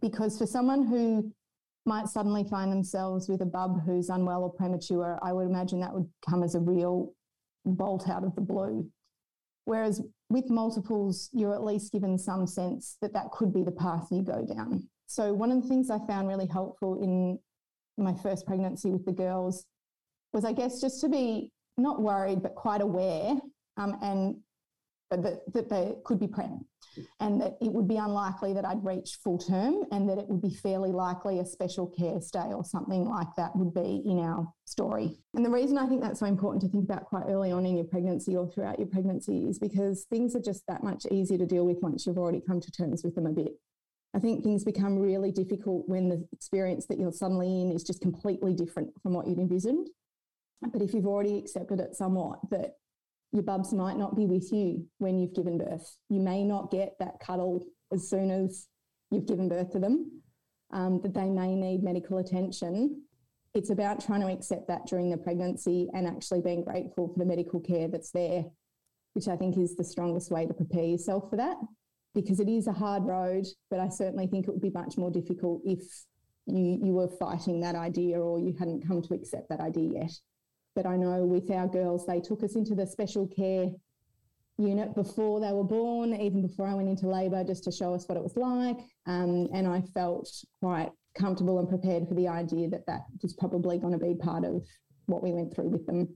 Because 0.00 0.38
for 0.38 0.46
someone 0.46 0.86
who 0.86 1.32
might 1.86 2.08
suddenly 2.08 2.44
find 2.44 2.72
themselves 2.72 3.28
with 3.28 3.42
a 3.42 3.46
bub 3.46 3.82
who's 3.84 4.08
unwell 4.08 4.42
or 4.42 4.52
premature, 4.52 5.18
I 5.22 5.32
would 5.32 5.46
imagine 5.46 5.80
that 5.80 5.92
would 5.92 6.08
come 6.28 6.42
as 6.42 6.54
a 6.54 6.60
real 6.60 7.12
bolt 7.64 8.08
out 8.08 8.24
of 8.24 8.34
the 8.34 8.40
blue. 8.40 8.90
Whereas 9.66 10.02
with 10.28 10.50
multiples, 10.50 11.30
you're 11.32 11.54
at 11.54 11.64
least 11.64 11.92
given 11.92 12.18
some 12.18 12.46
sense 12.46 12.96
that 13.00 13.12
that 13.14 13.30
could 13.30 13.52
be 13.52 13.62
the 13.62 13.72
path 13.72 14.08
you 14.10 14.22
go 14.22 14.44
down. 14.44 14.88
So, 15.06 15.32
one 15.32 15.50
of 15.50 15.62
the 15.62 15.68
things 15.68 15.90
I 15.90 15.98
found 16.06 16.28
really 16.28 16.46
helpful 16.46 17.02
in 17.02 17.38
my 17.96 18.14
first 18.14 18.46
pregnancy 18.46 18.90
with 18.90 19.04
the 19.04 19.12
girls 19.12 19.64
was, 20.32 20.44
I 20.44 20.52
guess, 20.52 20.80
just 20.80 21.00
to 21.02 21.08
be 21.08 21.50
not 21.78 22.02
worried, 22.02 22.42
but 22.42 22.54
quite 22.54 22.80
aware 22.80 23.34
um, 23.76 23.96
and 24.02 24.36
that, 25.22 25.52
that 25.52 25.68
they 25.68 25.94
could 26.04 26.18
be 26.18 26.28
pregnant 26.28 26.66
and 27.20 27.40
that 27.40 27.56
it 27.60 27.72
would 27.72 27.88
be 27.88 27.96
unlikely 27.96 28.52
that 28.52 28.64
I'd 28.64 28.84
reach 28.84 29.18
full 29.22 29.38
term 29.38 29.84
and 29.90 30.08
that 30.08 30.18
it 30.18 30.28
would 30.28 30.42
be 30.42 30.54
fairly 30.54 30.92
likely 30.92 31.40
a 31.40 31.44
special 31.44 31.86
care 31.86 32.20
stay 32.20 32.52
or 32.52 32.64
something 32.64 33.04
like 33.04 33.28
that 33.36 33.54
would 33.56 33.74
be 33.74 34.02
in 34.04 34.18
our 34.18 34.46
story. 34.64 35.18
And 35.34 35.44
the 35.44 35.50
reason 35.50 35.78
I 35.78 35.86
think 35.86 36.02
that's 36.02 36.20
so 36.20 36.26
important 36.26 36.62
to 36.62 36.68
think 36.68 36.84
about 36.84 37.04
quite 37.04 37.24
early 37.28 37.50
on 37.52 37.66
in 37.66 37.76
your 37.76 37.86
pregnancy 37.86 38.36
or 38.36 38.48
throughout 38.48 38.78
your 38.78 38.88
pregnancy 38.88 39.46
is 39.48 39.58
because 39.58 40.06
things 40.10 40.36
are 40.36 40.42
just 40.42 40.62
that 40.68 40.82
much 40.82 41.06
easier 41.10 41.38
to 41.38 41.46
deal 41.46 41.66
with 41.66 41.78
once 41.82 42.06
you've 42.06 42.18
already 42.18 42.40
come 42.40 42.60
to 42.60 42.70
terms 42.70 43.02
with 43.04 43.14
them 43.14 43.26
a 43.26 43.32
bit. 43.32 43.52
I 44.14 44.20
think 44.20 44.44
things 44.44 44.62
become 44.62 44.96
really 44.98 45.32
difficult 45.32 45.88
when 45.88 46.08
the 46.08 46.24
experience 46.32 46.86
that 46.86 46.98
you're 46.98 47.10
suddenly 47.10 47.62
in 47.62 47.72
is 47.72 47.82
just 47.82 48.00
completely 48.00 48.54
different 48.54 48.90
from 49.02 49.12
what 49.12 49.26
you'd 49.26 49.40
envisioned. 49.40 49.88
But 50.72 50.82
if 50.82 50.94
you've 50.94 51.06
already 51.06 51.36
accepted 51.36 51.80
it 51.80 51.96
somewhat, 51.96 52.38
that 52.50 52.76
your 53.34 53.42
bubs 53.42 53.74
might 53.74 53.98
not 53.98 54.16
be 54.16 54.24
with 54.24 54.50
you 54.50 54.86
when 54.98 55.18
you've 55.18 55.34
given 55.34 55.58
birth. 55.58 55.96
You 56.08 56.20
may 56.20 56.42
not 56.44 56.70
get 56.70 56.94
that 57.00 57.20
cuddle 57.20 57.62
as 57.92 58.08
soon 58.08 58.30
as 58.30 58.68
you've 59.10 59.26
given 59.26 59.50
birth 59.50 59.72
to 59.72 59.78
them, 59.78 60.22
um, 60.72 61.02
that 61.02 61.12
they 61.12 61.28
may 61.28 61.54
need 61.54 61.82
medical 61.82 62.16
attention. 62.16 63.02
It's 63.52 63.70
about 63.70 64.04
trying 64.04 64.22
to 64.22 64.28
accept 64.28 64.68
that 64.68 64.86
during 64.86 65.10
the 65.10 65.18
pregnancy 65.18 65.88
and 65.92 66.06
actually 66.06 66.40
being 66.40 66.64
grateful 66.64 67.08
for 67.08 67.18
the 67.18 67.26
medical 67.26 67.60
care 67.60 67.88
that's 67.88 68.10
there 68.10 68.44
which 69.14 69.28
I 69.28 69.36
think 69.36 69.56
is 69.56 69.74
the 69.74 69.84
strongest 69.84 70.30
way 70.30 70.44
to 70.44 70.52
prepare 70.52 70.84
yourself 70.84 71.30
for 71.30 71.36
that 71.36 71.56
because 72.14 72.40
it 72.40 72.48
is 72.48 72.66
a 72.66 72.72
hard 72.72 73.04
road. 73.04 73.46
But 73.70 73.80
I 73.80 73.88
certainly 73.88 74.26
think 74.26 74.46
it 74.46 74.50
would 74.50 74.60
be 74.60 74.70
much 74.70 74.98
more 74.98 75.10
difficult 75.10 75.62
if 75.64 75.80
you, 76.46 76.78
you 76.82 76.92
were 76.92 77.08
fighting 77.08 77.60
that 77.60 77.76
idea 77.76 78.20
or 78.20 78.38
you 78.38 78.54
hadn't 78.58 78.86
come 78.86 79.00
to 79.02 79.14
accept 79.14 79.48
that 79.48 79.60
idea 79.60 80.02
yet. 80.02 80.12
But 80.74 80.86
I 80.86 80.96
know 80.96 81.24
with 81.24 81.50
our 81.50 81.68
girls, 81.68 82.06
they 82.06 82.20
took 82.20 82.42
us 82.42 82.56
into 82.56 82.74
the 82.74 82.86
special 82.86 83.26
care 83.28 83.70
unit 84.58 84.94
before 84.94 85.40
they 85.40 85.52
were 85.52 85.64
born, 85.64 86.14
even 86.14 86.42
before 86.46 86.66
I 86.66 86.74
went 86.74 86.88
into 86.88 87.08
labour, 87.08 87.44
just 87.44 87.64
to 87.64 87.72
show 87.72 87.94
us 87.94 88.08
what 88.08 88.16
it 88.16 88.22
was 88.22 88.36
like. 88.36 88.78
Um, 89.06 89.48
and 89.52 89.66
I 89.66 89.82
felt 89.92 90.30
quite 90.60 90.90
comfortable 91.16 91.58
and 91.58 91.68
prepared 91.68 92.08
for 92.08 92.14
the 92.14 92.28
idea 92.28 92.68
that 92.70 92.86
that 92.86 93.02
was 93.22 93.34
probably 93.34 93.78
going 93.78 93.98
to 93.98 94.04
be 94.04 94.14
part 94.14 94.44
of 94.44 94.64
what 95.06 95.22
we 95.22 95.32
went 95.32 95.54
through 95.54 95.68
with 95.68 95.86
them. 95.86 96.08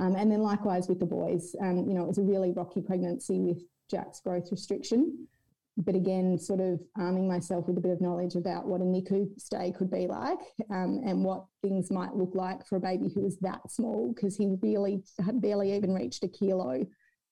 Um, 0.00 0.16
and 0.16 0.30
then 0.30 0.40
likewise 0.40 0.88
with 0.88 0.98
the 0.98 1.06
boys, 1.06 1.54
um, 1.60 1.86
you 1.88 1.94
know, 1.94 2.02
it 2.02 2.08
was 2.08 2.18
a 2.18 2.22
really 2.22 2.52
rocky 2.52 2.80
pregnancy 2.80 3.40
with 3.40 3.62
Jack's 3.90 4.20
growth 4.20 4.48
restriction. 4.50 5.28
But 5.76 5.96
again, 5.96 6.38
sort 6.38 6.60
of 6.60 6.80
arming 6.96 7.26
myself 7.26 7.66
with 7.66 7.78
a 7.78 7.80
bit 7.80 7.90
of 7.90 8.00
knowledge 8.00 8.36
about 8.36 8.66
what 8.66 8.80
a 8.80 8.84
NICU 8.84 9.28
stay 9.40 9.72
could 9.76 9.90
be 9.90 10.06
like 10.06 10.38
um, 10.70 11.00
and 11.04 11.24
what 11.24 11.46
things 11.62 11.90
might 11.90 12.14
look 12.14 12.34
like 12.34 12.64
for 12.66 12.76
a 12.76 12.80
baby 12.80 13.10
who 13.12 13.22
was 13.22 13.38
that 13.40 13.60
small, 13.68 14.12
because 14.14 14.36
he 14.36 14.54
really 14.62 15.02
had 15.24 15.40
barely 15.40 15.74
even 15.74 15.92
reached 15.92 16.22
a 16.22 16.28
kilo 16.28 16.84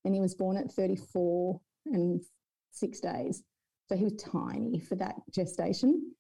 and 0.05 0.15
he 0.15 0.21
was 0.21 0.35
born 0.35 0.57
at 0.57 0.73
34 0.73 1.61
and 1.87 2.21
six 2.73 2.99
days. 2.99 3.45
So 3.89 3.97
he 3.97 4.05
was 4.05 4.17
tiny 4.17 4.81
for 4.81 4.97
that 4.97 5.15
gestation. 5.31 6.13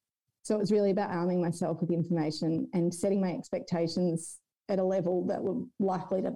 So 0.42 0.54
it 0.54 0.60
was 0.60 0.72
really 0.72 0.90
about 0.90 1.10
arming 1.10 1.40
myself 1.40 1.80
with 1.80 1.90
information 1.90 2.68
and 2.72 2.94
setting 2.94 3.20
my 3.20 3.32
expectations 3.32 4.38
at 4.68 4.78
a 4.78 4.84
level 4.84 5.26
that 5.26 5.42
were 5.42 5.64
likely 5.78 6.22
to 6.22 6.32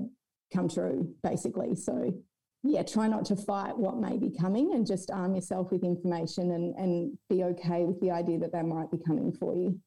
come 0.53 0.69
true, 0.69 1.15
basically. 1.23 1.75
So, 1.75 2.13
yeah, 2.71 2.83
try 2.83 3.09
not 3.09 3.25
to 3.27 3.37
fight 3.37 3.77
what 3.77 3.99
may 3.99 4.17
be 4.17 4.31
coming 4.31 4.73
and 4.75 4.87
just 4.87 5.11
arm 5.11 5.35
yourself 5.35 5.71
with 5.71 5.83
information 5.83 6.53
and, 6.53 6.75
and 6.77 7.19
be 7.29 7.45
okay 7.45 7.85
with 7.85 8.01
the 8.01 8.11
idea 8.11 8.39
that 8.39 8.53
they 8.53 8.63
might 8.63 8.91
be 8.91 8.99
coming 9.07 9.33
for 9.33 9.55
you. 9.55 9.79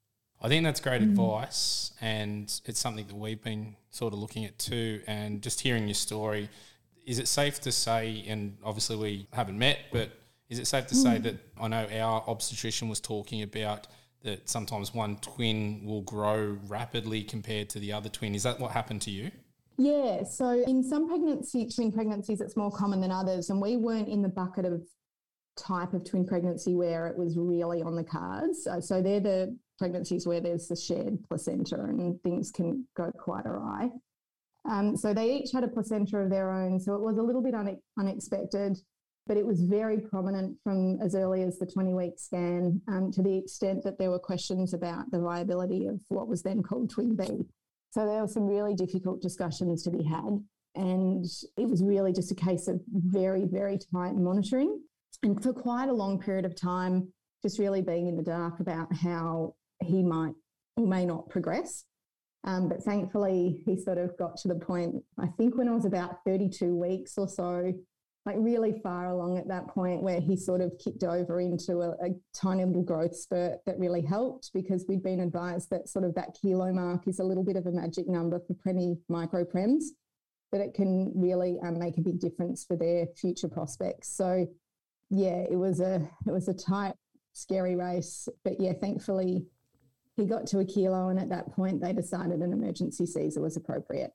I 0.41 0.47
think 0.47 0.63
that's 0.63 0.79
great 0.79 1.01
mm. 1.01 1.09
advice, 1.09 1.91
and 1.99 2.43
it's 2.65 2.79
something 2.79 3.05
that 3.07 3.15
we've 3.15 3.43
been 3.43 3.75
sort 3.89 4.13
of 4.13 4.19
looking 4.19 4.45
at 4.45 4.57
too. 4.57 5.01
And 5.05 5.41
just 5.41 5.59
hearing 5.59 5.87
your 5.87 5.95
story, 5.95 6.49
is 7.05 7.19
it 7.19 7.27
safe 7.27 7.59
to 7.61 7.71
say, 7.71 8.23
and 8.27 8.57
obviously 8.63 8.95
we 8.95 9.27
haven't 9.33 9.59
met, 9.59 9.79
but 9.91 10.11
is 10.47 10.59
it 10.59 10.67
safe 10.67 10.87
to 10.87 10.95
mm. 10.95 11.03
say 11.03 11.17
that 11.19 11.35
I 11.59 11.67
know 11.67 11.87
our 11.99 12.23
obstetrician 12.27 12.87
was 12.87 12.99
talking 12.99 13.41
about 13.41 13.87
that 14.23 14.49
sometimes 14.49 14.93
one 14.93 15.17
twin 15.17 15.81
will 15.85 16.01
grow 16.01 16.57
rapidly 16.67 17.23
compared 17.23 17.69
to 17.69 17.79
the 17.79 17.93
other 17.93 18.09
twin. 18.09 18.35
Is 18.35 18.43
that 18.43 18.59
what 18.59 18.71
happened 18.71 19.01
to 19.03 19.11
you? 19.11 19.31
Yeah. 19.79 20.23
So 20.23 20.61
in 20.67 20.83
some 20.83 21.07
pregnancy, 21.07 21.69
twin 21.73 21.91
pregnancies, 21.91 22.41
it's 22.41 22.57
more 22.57 22.69
common 22.69 22.99
than 22.99 23.11
others. 23.11 23.49
And 23.49 23.61
we 23.61 23.77
weren't 23.77 24.09
in 24.09 24.21
the 24.21 24.29
bucket 24.29 24.65
of 24.65 24.81
type 25.55 25.93
of 25.93 26.03
twin 26.03 26.25
pregnancy 26.25 26.75
where 26.75 27.07
it 27.07 27.17
was 27.17 27.37
really 27.37 27.81
on 27.81 27.95
the 27.95 28.03
cards. 28.03 28.65
So, 28.65 28.81
so 28.81 29.01
they're 29.01 29.21
the 29.21 29.57
pregnancies 29.77 30.27
where 30.27 30.41
there's 30.41 30.67
the 30.67 30.75
shared 30.75 31.17
placenta 31.29 31.75
and 31.75 32.21
things 32.23 32.51
can 32.51 32.85
go 32.95 33.09
quite 33.17 33.45
awry. 33.45 33.89
Um, 34.69 34.97
so 34.97 35.13
they 35.13 35.37
each 35.37 35.51
had 35.53 35.63
a 35.63 35.69
placenta 35.69 36.17
of 36.17 36.29
their 36.29 36.51
own. 36.51 36.79
So 36.79 36.93
it 36.95 37.01
was 37.01 37.17
a 37.17 37.23
little 37.23 37.41
bit 37.41 37.53
une- 37.53 37.79
unexpected 37.97 38.77
but 39.29 39.37
it 39.37 39.45
was 39.45 39.61
very 39.61 39.99
prominent 39.99 40.57
from 40.63 40.99
as 41.01 41.13
early 41.13 41.43
as 41.43 41.59
the 41.59 41.65
20 41.65 41.93
week 41.93 42.13
scan 42.17 42.81
um, 42.87 43.11
to 43.11 43.21
the 43.21 43.37
extent 43.37 43.83
that 43.83 43.99
there 43.99 44.09
were 44.09 44.17
questions 44.17 44.73
about 44.73 45.09
the 45.11 45.19
viability 45.19 45.85
of 45.85 46.01
what 46.07 46.27
was 46.27 46.41
then 46.41 46.63
called 46.63 46.89
twin 46.89 47.15
B. 47.15 47.45
So 47.91 48.05
there 48.05 48.21
were 48.21 48.27
some 48.27 48.45
really 48.45 48.75
difficult 48.75 49.21
discussions 49.21 49.83
to 49.83 49.91
be 49.91 50.03
had. 50.03 50.39
And 50.75 51.25
it 51.57 51.67
was 51.67 51.83
really 51.83 52.13
just 52.13 52.31
a 52.31 52.35
case 52.35 52.67
of 52.67 52.79
very, 52.87 53.45
very 53.45 53.79
tight 53.91 54.15
monitoring. 54.15 54.79
And 55.23 55.41
for 55.41 55.51
quite 55.51 55.89
a 55.89 55.93
long 55.93 56.19
period 56.19 56.45
of 56.45 56.55
time, 56.55 57.11
just 57.41 57.59
really 57.59 57.81
being 57.81 58.07
in 58.07 58.15
the 58.15 58.23
dark 58.23 58.59
about 58.59 58.93
how 58.93 59.55
he 59.81 60.03
might 60.03 60.33
or 60.77 60.87
may 60.87 61.05
not 61.05 61.29
progress. 61.29 61.85
Um, 62.45 62.69
but 62.69 62.83
thankfully, 62.83 63.61
he 63.65 63.75
sort 63.75 63.97
of 63.97 64.17
got 64.17 64.37
to 64.37 64.47
the 64.47 64.55
point, 64.55 64.95
I 65.17 65.27
think 65.37 65.57
when 65.57 65.67
I 65.67 65.73
was 65.73 65.85
about 65.85 66.23
32 66.25 66.73
weeks 66.75 67.17
or 67.17 67.27
so, 67.27 67.73
like 68.25 68.35
really 68.37 68.79
far 68.83 69.07
along 69.07 69.37
at 69.37 69.47
that 69.47 69.67
point 69.67 70.03
where 70.03 70.19
he 70.19 70.35
sort 70.35 70.61
of 70.61 70.71
kicked 70.77 71.03
over 71.03 71.39
into 71.39 71.79
a, 71.81 71.89
a, 72.05 72.09
tiny 72.33 72.65
little 72.65 72.83
growth 72.83 73.15
spurt 73.15 73.59
that 73.65 73.79
really 73.79 74.01
helped 74.01 74.51
because 74.53 74.85
we'd 74.87 75.01
been 75.01 75.21
advised 75.21 75.69
that 75.69 75.87
sort 75.87 76.05
of 76.05 76.13
that 76.15 76.37
kilo 76.39 76.71
mark 76.71 77.07
is 77.07 77.19
a 77.19 77.23
little 77.23 77.43
bit 77.43 77.55
of 77.55 77.65
a 77.65 77.71
magic 77.71 78.07
number 78.07 78.39
for 78.39 78.53
preemie 78.53 78.97
microprems 79.09 79.85
that 80.51 80.61
it 80.61 80.73
can 80.73 81.11
really 81.15 81.57
um, 81.63 81.79
make 81.79 81.97
a 81.97 82.01
big 82.01 82.19
difference 82.19 82.65
for 82.65 82.75
their 82.75 83.07
future 83.15 83.47
prospects. 83.47 84.15
So 84.15 84.47
yeah 85.09 85.43
it 85.49 85.57
was 85.57 85.79
a 85.79 86.07
it 86.27 86.31
was 86.31 86.47
a 86.47 86.53
tight 86.53 86.93
scary 87.33 87.75
race 87.75 88.27
but 88.43 88.53
yeah 88.59 88.73
thankfully 88.73 89.45
he 90.15 90.25
got 90.25 90.45
to 90.47 90.59
a 90.59 90.65
kilo 90.65 91.09
and 91.09 91.19
at 91.19 91.29
that 91.29 91.51
point 91.53 91.81
they 91.81 91.93
decided 91.93 92.41
an 92.41 92.53
emergency 92.53 93.05
caesar 93.05 93.41
was 93.41 93.55
appropriate. 93.55 94.11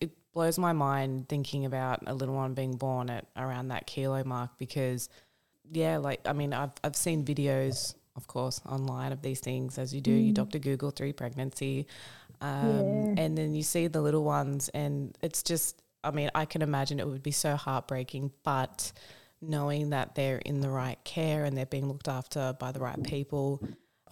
It 0.00 0.10
blows 0.38 0.56
my 0.56 0.72
mind 0.72 1.28
thinking 1.28 1.64
about 1.64 2.00
a 2.06 2.14
little 2.14 2.36
one 2.36 2.54
being 2.54 2.76
born 2.76 3.10
at 3.10 3.26
around 3.36 3.66
that 3.66 3.88
kilo 3.88 4.22
mark 4.22 4.52
because 4.56 5.08
yeah 5.72 5.96
like 5.96 6.20
i 6.26 6.32
mean 6.32 6.52
i've, 6.52 6.70
I've 6.84 6.94
seen 6.94 7.24
videos 7.24 7.96
of 8.14 8.28
course 8.28 8.60
online 8.64 9.10
of 9.10 9.20
these 9.20 9.40
things 9.40 9.78
as 9.78 9.92
you 9.92 10.00
do 10.00 10.12
mm. 10.12 10.26
you 10.26 10.32
dr 10.32 10.56
google 10.60 10.92
three 10.92 11.12
pregnancy 11.12 11.88
um, 12.40 12.68
yeah. 12.68 13.24
and 13.24 13.36
then 13.36 13.52
you 13.52 13.64
see 13.64 13.88
the 13.88 14.00
little 14.00 14.22
ones 14.22 14.68
and 14.68 15.18
it's 15.22 15.42
just 15.42 15.82
i 16.04 16.12
mean 16.12 16.30
i 16.36 16.44
can 16.44 16.62
imagine 16.62 17.00
it 17.00 17.08
would 17.08 17.24
be 17.24 17.32
so 17.32 17.56
heartbreaking 17.56 18.30
but 18.44 18.92
knowing 19.42 19.90
that 19.90 20.14
they're 20.14 20.38
in 20.38 20.60
the 20.60 20.70
right 20.70 21.02
care 21.02 21.46
and 21.46 21.58
they're 21.58 21.66
being 21.66 21.88
looked 21.88 22.06
after 22.06 22.54
by 22.60 22.70
the 22.70 22.78
right 22.78 23.02
people 23.02 23.60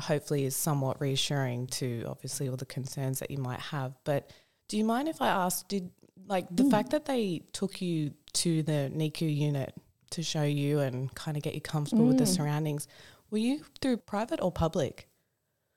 hopefully 0.00 0.44
is 0.44 0.56
somewhat 0.56 1.00
reassuring 1.00 1.68
to 1.68 2.02
obviously 2.08 2.48
all 2.48 2.56
the 2.56 2.66
concerns 2.66 3.20
that 3.20 3.30
you 3.30 3.38
might 3.38 3.60
have 3.60 3.92
but 4.02 4.32
do 4.68 4.76
you 4.76 4.84
mind 4.84 5.08
if 5.08 5.22
I 5.22 5.28
ask, 5.28 5.68
did 5.68 5.90
like 6.26 6.46
the 6.50 6.64
mm. 6.64 6.70
fact 6.70 6.90
that 6.90 7.04
they 7.04 7.42
took 7.52 7.80
you 7.80 8.12
to 8.34 8.62
the 8.62 8.90
NICU 8.94 9.34
unit 9.34 9.74
to 10.10 10.22
show 10.22 10.42
you 10.42 10.80
and 10.80 11.14
kind 11.14 11.36
of 11.36 11.42
get 11.42 11.54
you 11.54 11.60
comfortable 11.60 12.04
mm. 12.04 12.08
with 12.08 12.18
the 12.18 12.24
mm. 12.24 12.36
surroundings, 12.36 12.88
were 13.30 13.38
you 13.38 13.62
through 13.80 13.98
private 13.98 14.40
or 14.40 14.52
public? 14.52 15.08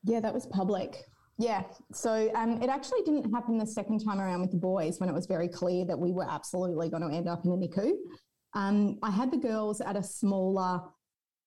Yeah, 0.03 0.19
that 0.19 0.33
was 0.33 0.45
public. 0.45 1.05
Yeah. 1.37 1.63
So 1.93 2.29
um, 2.35 2.61
it 2.61 2.69
actually 2.69 3.01
didn't 3.03 3.31
happen 3.33 3.57
the 3.57 3.65
second 3.65 4.03
time 4.03 4.19
around 4.19 4.41
with 4.41 4.51
the 4.51 4.57
boys 4.57 4.99
when 4.99 5.09
it 5.09 5.13
was 5.13 5.25
very 5.25 5.47
clear 5.47 5.85
that 5.85 5.97
we 5.97 6.11
were 6.11 6.29
absolutely 6.29 6.89
going 6.89 7.09
to 7.09 7.15
end 7.15 7.29
up 7.29 7.45
in 7.45 7.51
a 7.51 7.55
NICU. 7.55 7.91
Um, 8.53 8.97
I 9.03 9.09
had 9.09 9.31
the 9.31 9.37
girls 9.37 9.79
at 9.79 9.95
a 9.95 10.03
smaller, 10.03 10.81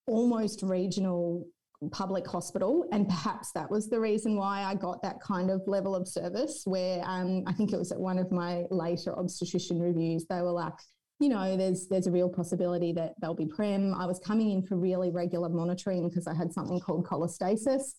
almost 0.06 0.62
regional 0.62 1.46
public 1.90 2.26
hospital. 2.26 2.84
And 2.92 3.08
perhaps 3.08 3.52
that 3.52 3.70
was 3.70 3.88
the 3.88 4.00
reason 4.00 4.36
why 4.36 4.62
I 4.62 4.74
got 4.74 5.02
that 5.02 5.20
kind 5.20 5.50
of 5.50 5.62
level 5.66 5.94
of 5.94 6.06
service 6.06 6.62
where 6.64 7.02
um, 7.04 7.44
I 7.46 7.52
think 7.52 7.72
it 7.72 7.78
was 7.78 7.92
at 7.92 7.98
one 7.98 8.18
of 8.18 8.30
my 8.30 8.64
later 8.70 9.18
obstetrician 9.18 9.80
reviews, 9.80 10.26
they 10.26 10.42
were 10.42 10.52
like, 10.52 10.74
you 11.20 11.28
know, 11.28 11.56
there's 11.56 11.86
there's 11.88 12.08
a 12.08 12.10
real 12.10 12.28
possibility 12.28 12.92
that 12.92 13.14
they'll 13.20 13.34
be 13.34 13.46
prem. 13.46 13.94
I 13.94 14.06
was 14.06 14.18
coming 14.18 14.50
in 14.50 14.66
for 14.66 14.76
really 14.76 15.10
regular 15.10 15.48
monitoring 15.48 16.08
because 16.08 16.26
I 16.26 16.34
had 16.34 16.52
something 16.52 16.80
called 16.80 17.06
cholestasis. 17.06 17.92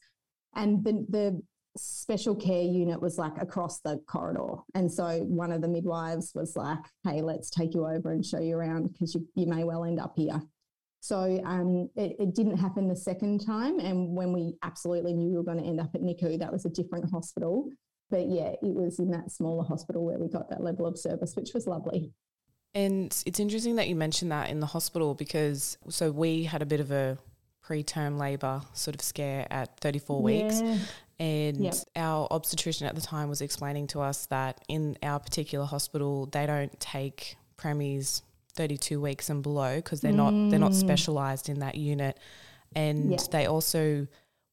And 0.56 0.84
the 0.84 1.06
the 1.10 1.42
special 1.75 2.36
care 2.36 2.62
unit 2.62 3.02
was 3.02 3.18
like 3.18 3.42
across 3.42 3.80
the 3.80 4.00
corridor. 4.08 4.62
And 4.75 4.92
so 4.92 5.20
one 5.22 5.52
of 5.52 5.62
the 5.62 5.68
midwives 5.68 6.34
was 6.36 6.56
like, 6.56 6.80
hey, 7.04 7.22
let's 7.22 7.50
take 7.50 7.74
you 7.74 7.88
over 7.88 8.12
and 8.12 8.25
show 8.25 8.40
you 8.40 8.56
around 8.56 8.92
because 8.92 9.16
you, 9.16 9.28
you 9.36 9.48
may 9.48 9.63
well 9.63 9.84
end 9.84 10.00
up 10.00 10.13
here. 10.16 10.42
So 11.03 11.41
um, 11.43 11.89
it, 11.98 12.15
it, 12.17 12.33
didn't 12.33 12.55
happen 12.55 12.88
the 12.88 12.95
second 12.95 13.45
time. 13.45 13.77
And 13.81 14.15
when 14.15 14.31
we 14.31 14.53
absolutely 14.63 15.12
knew 15.12 15.31
we 15.31 15.36
were 15.36 15.43
going 15.43 15.57
to 15.57 15.65
end 15.65 15.81
up 15.81 15.93
at 15.93 16.01
NICU, 16.01 16.39
that 16.39 16.50
was 16.50 16.63
a 16.63 16.69
different 16.69 17.12
hospital. 17.12 17.69
But 18.10 18.29
yeah, 18.29 18.53
it 18.62 18.74
was 18.74 19.00
in 19.00 19.12
that 19.12 19.29
smaller 19.29 19.65
hospital 19.65 20.05
where 20.05 20.17
we 20.17 20.29
got 20.29 20.50
that 20.50 20.63
level 20.63 20.86
of 20.86 20.98
service, 20.98 21.36
which 21.36 21.53
was 21.53 21.67
lovely. 21.67 22.13
And 22.74 23.13
it's 23.25 23.41
interesting 23.41 23.75
that 23.75 23.89
you 23.89 23.98
mentioned 23.98 24.31
that 24.31 24.50
in 24.50 24.62
the 24.62 24.65
hospital 24.65 25.13
because 25.13 25.77
so 25.89 26.10
we 26.10 26.45
had 26.45 26.62
a 26.62 26.65
bit 26.65 26.79
of 26.79 26.89
a 26.91 27.17
preterm 27.67 28.17
labour 28.17 28.62
sort 28.72 28.95
of 28.95 29.01
scare 29.01 29.45
at 29.51 29.77
34 29.81 30.22
weeks. 30.22 30.62
And 31.19 31.57
yep. 31.57 31.75
our 31.98 32.29
obstetrician 32.31 32.88
at 32.88 32.95
the 32.95 33.01
time 33.01 33.27
was 33.27 33.41
explaining 33.41 33.88
to 33.88 34.00
us 34.00 34.27
that 34.27 34.63
in 34.69 34.98
our 35.03 35.19
particular 35.19 35.65
hospital, 35.65 36.27
they 36.27 36.45
don't 36.45 36.79
take 36.79 37.36
premies 37.57 38.22
32 38.55 39.01
weeks 39.01 39.29
and 39.29 39.41
below 39.41 39.77
because 39.77 40.01
they're 40.01 40.12
mm. 40.12 40.15
not 40.15 40.50
they're 40.50 40.60
not 40.60 40.72
mm. 40.72 40.79
specialized 40.79 41.50
in 41.50 41.60
that 41.60 41.75
unit 41.75 42.19
and 42.75 43.12
yeah. 43.12 43.17
they 43.31 43.45
also 43.45 44.07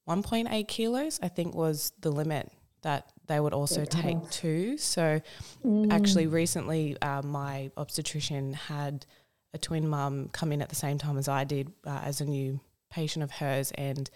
1.8 0.09 0.69
kilos 0.69 1.21
i 1.23 1.29
think 1.29 1.55
was 1.55 1.93
the 2.01 2.11
limit 2.11 2.51
that 2.83 3.13
they 3.27 3.39
would 3.39 3.53
also 3.53 3.85
take 3.85 4.19
too 4.31 4.79
so 4.79 5.21
mm. 5.65 5.93
actually 5.93 6.27
recently 6.27 6.97
uh, 7.03 7.23
my 7.23 7.71
obstetrician 7.77 8.55
had 8.55 9.05
a 9.53 9.59
twin 9.59 9.87
mum 9.87 10.31
come 10.33 10.53
in 10.53 10.63
at 10.63 10.69
the 10.69 10.75
same 10.75 10.99
time 10.99 11.19
as 11.19 11.29
i 11.29 11.45
did 11.45 11.73
uh, 11.87 12.01
as 12.03 12.21
a 12.21 12.25
new 12.25 12.59
patient 12.91 13.23
of 13.23 13.31
hers 13.31 13.71
and 13.73 14.11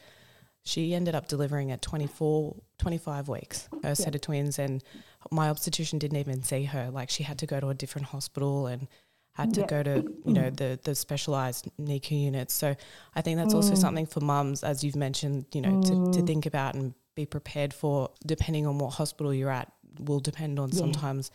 she 0.66 0.94
ended 0.94 1.14
up 1.14 1.28
delivering 1.28 1.70
at 1.70 1.82
24 1.82 2.56
25 2.78 3.28
weeks 3.28 3.68
her 3.82 3.88
yeah. 3.88 3.94
set 3.94 4.14
of 4.14 4.20
twins 4.22 4.58
and 4.58 4.82
my 5.30 5.48
obstetrician 5.48 5.98
didn't 5.98 6.16
even 6.16 6.42
see 6.42 6.64
her 6.64 6.90
like 6.90 7.10
she 7.10 7.22
had 7.22 7.38
to 7.38 7.46
go 7.46 7.60
to 7.60 7.68
a 7.68 7.74
different 7.74 8.06
hospital 8.08 8.66
and 8.66 8.88
had 9.34 9.52
to 9.54 9.60
Yeah. 9.60 9.66
go 9.66 9.82
to 9.82 10.04
you 10.24 10.32
know 10.32 10.50
the 10.50 10.78
the 10.82 10.94
specialized 10.94 11.68
NICU 11.78 12.12
units. 12.30 12.54
So 12.54 12.74
I 13.14 13.20
think 13.22 13.36
that's 13.36 13.54
also 13.54 13.74
Mm. 13.74 13.78
something 13.78 14.06
for 14.06 14.20
mums, 14.20 14.64
as 14.64 14.82
you've 14.82 14.96
mentioned, 14.96 15.46
you 15.52 15.60
know, 15.60 15.76
to, 15.76 15.96
to 16.12 16.22
think 16.22 16.46
about 16.46 16.74
and 16.74 16.94
be 17.14 17.26
prepared 17.26 17.72
for. 17.74 18.10
Depending 18.26 18.66
on 18.66 18.78
what 18.78 18.94
hospital 18.94 19.32
you're 19.34 19.50
at, 19.50 19.70
will 20.00 20.20
depend 20.20 20.58
on 20.58 20.70
Yeah. 20.72 20.78
sometimes 20.78 21.30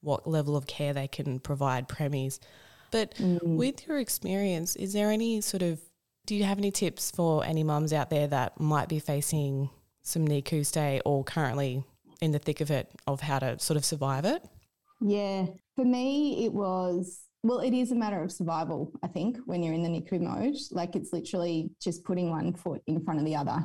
what 0.00 0.26
level 0.26 0.56
of 0.56 0.66
care 0.66 0.92
they 0.92 1.08
can 1.08 1.38
provide 1.40 1.88
premies. 1.88 2.38
But 2.90 3.14
Mm. 3.16 3.56
with 3.56 3.86
your 3.86 3.98
experience, 3.98 4.76
is 4.76 4.92
there 4.92 5.10
any 5.10 5.40
sort 5.40 5.62
of 5.62 5.80
do 6.26 6.34
you 6.34 6.44
have 6.44 6.56
any 6.58 6.70
tips 6.70 7.10
for 7.10 7.44
any 7.44 7.62
mums 7.62 7.92
out 7.92 8.08
there 8.08 8.26
that 8.28 8.58
might 8.58 8.88
be 8.88 8.98
facing 8.98 9.68
some 10.02 10.26
NICU 10.26 10.64
stay 10.64 11.00
or 11.04 11.22
currently 11.24 11.84
in 12.22 12.30
the 12.32 12.38
thick 12.38 12.62
of 12.62 12.70
it 12.70 12.90
of 13.06 13.20
how 13.20 13.38
to 13.38 13.58
sort 13.58 13.76
of 13.76 13.84
survive 13.84 14.24
it? 14.24 14.42
Yeah, 15.02 15.46
for 15.76 15.84
me, 15.84 16.44
it 16.46 16.52
was 16.54 17.20
well, 17.44 17.58
it 17.58 17.74
is 17.74 17.92
a 17.92 17.94
matter 17.94 18.22
of 18.22 18.32
survival, 18.32 18.90
I 19.02 19.06
think, 19.06 19.36
when 19.44 19.62
you're 19.62 19.74
in 19.74 19.82
the 19.82 19.88
NICU 19.90 20.18
mode. 20.18 20.56
Like 20.70 20.96
it's 20.96 21.12
literally 21.12 21.70
just 21.78 22.02
putting 22.02 22.30
one 22.30 22.54
foot 22.54 22.80
in 22.86 23.04
front 23.04 23.20
of 23.20 23.26
the 23.26 23.36
other 23.36 23.62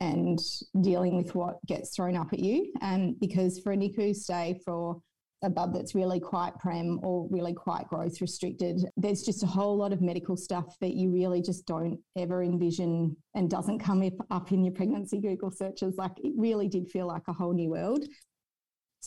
and 0.00 0.38
dealing 0.80 1.14
with 1.14 1.34
what 1.34 1.64
gets 1.66 1.94
thrown 1.94 2.16
up 2.16 2.32
at 2.32 2.38
you. 2.38 2.72
And 2.80 3.20
because 3.20 3.58
for 3.58 3.72
a 3.72 3.76
NICU 3.76 4.16
stay 4.16 4.58
for 4.64 5.02
a 5.44 5.50
bub 5.50 5.74
that's 5.74 5.94
really 5.94 6.18
quite 6.18 6.58
prem 6.58 7.00
or 7.02 7.28
really 7.30 7.52
quite 7.52 7.86
growth 7.88 8.18
restricted, 8.22 8.80
there's 8.96 9.22
just 9.22 9.42
a 9.42 9.46
whole 9.46 9.76
lot 9.76 9.92
of 9.92 10.00
medical 10.00 10.36
stuff 10.36 10.76
that 10.80 10.94
you 10.94 11.12
really 11.12 11.42
just 11.42 11.66
don't 11.66 11.98
ever 12.16 12.42
envision 12.42 13.14
and 13.34 13.50
doesn't 13.50 13.78
come 13.78 14.00
up, 14.02 14.26
up 14.30 14.52
in 14.52 14.64
your 14.64 14.72
pregnancy 14.72 15.20
Google 15.20 15.50
searches. 15.50 15.96
Like 15.98 16.12
it 16.24 16.32
really 16.34 16.66
did 16.66 16.88
feel 16.88 17.06
like 17.06 17.28
a 17.28 17.34
whole 17.34 17.52
new 17.52 17.68
world. 17.68 18.06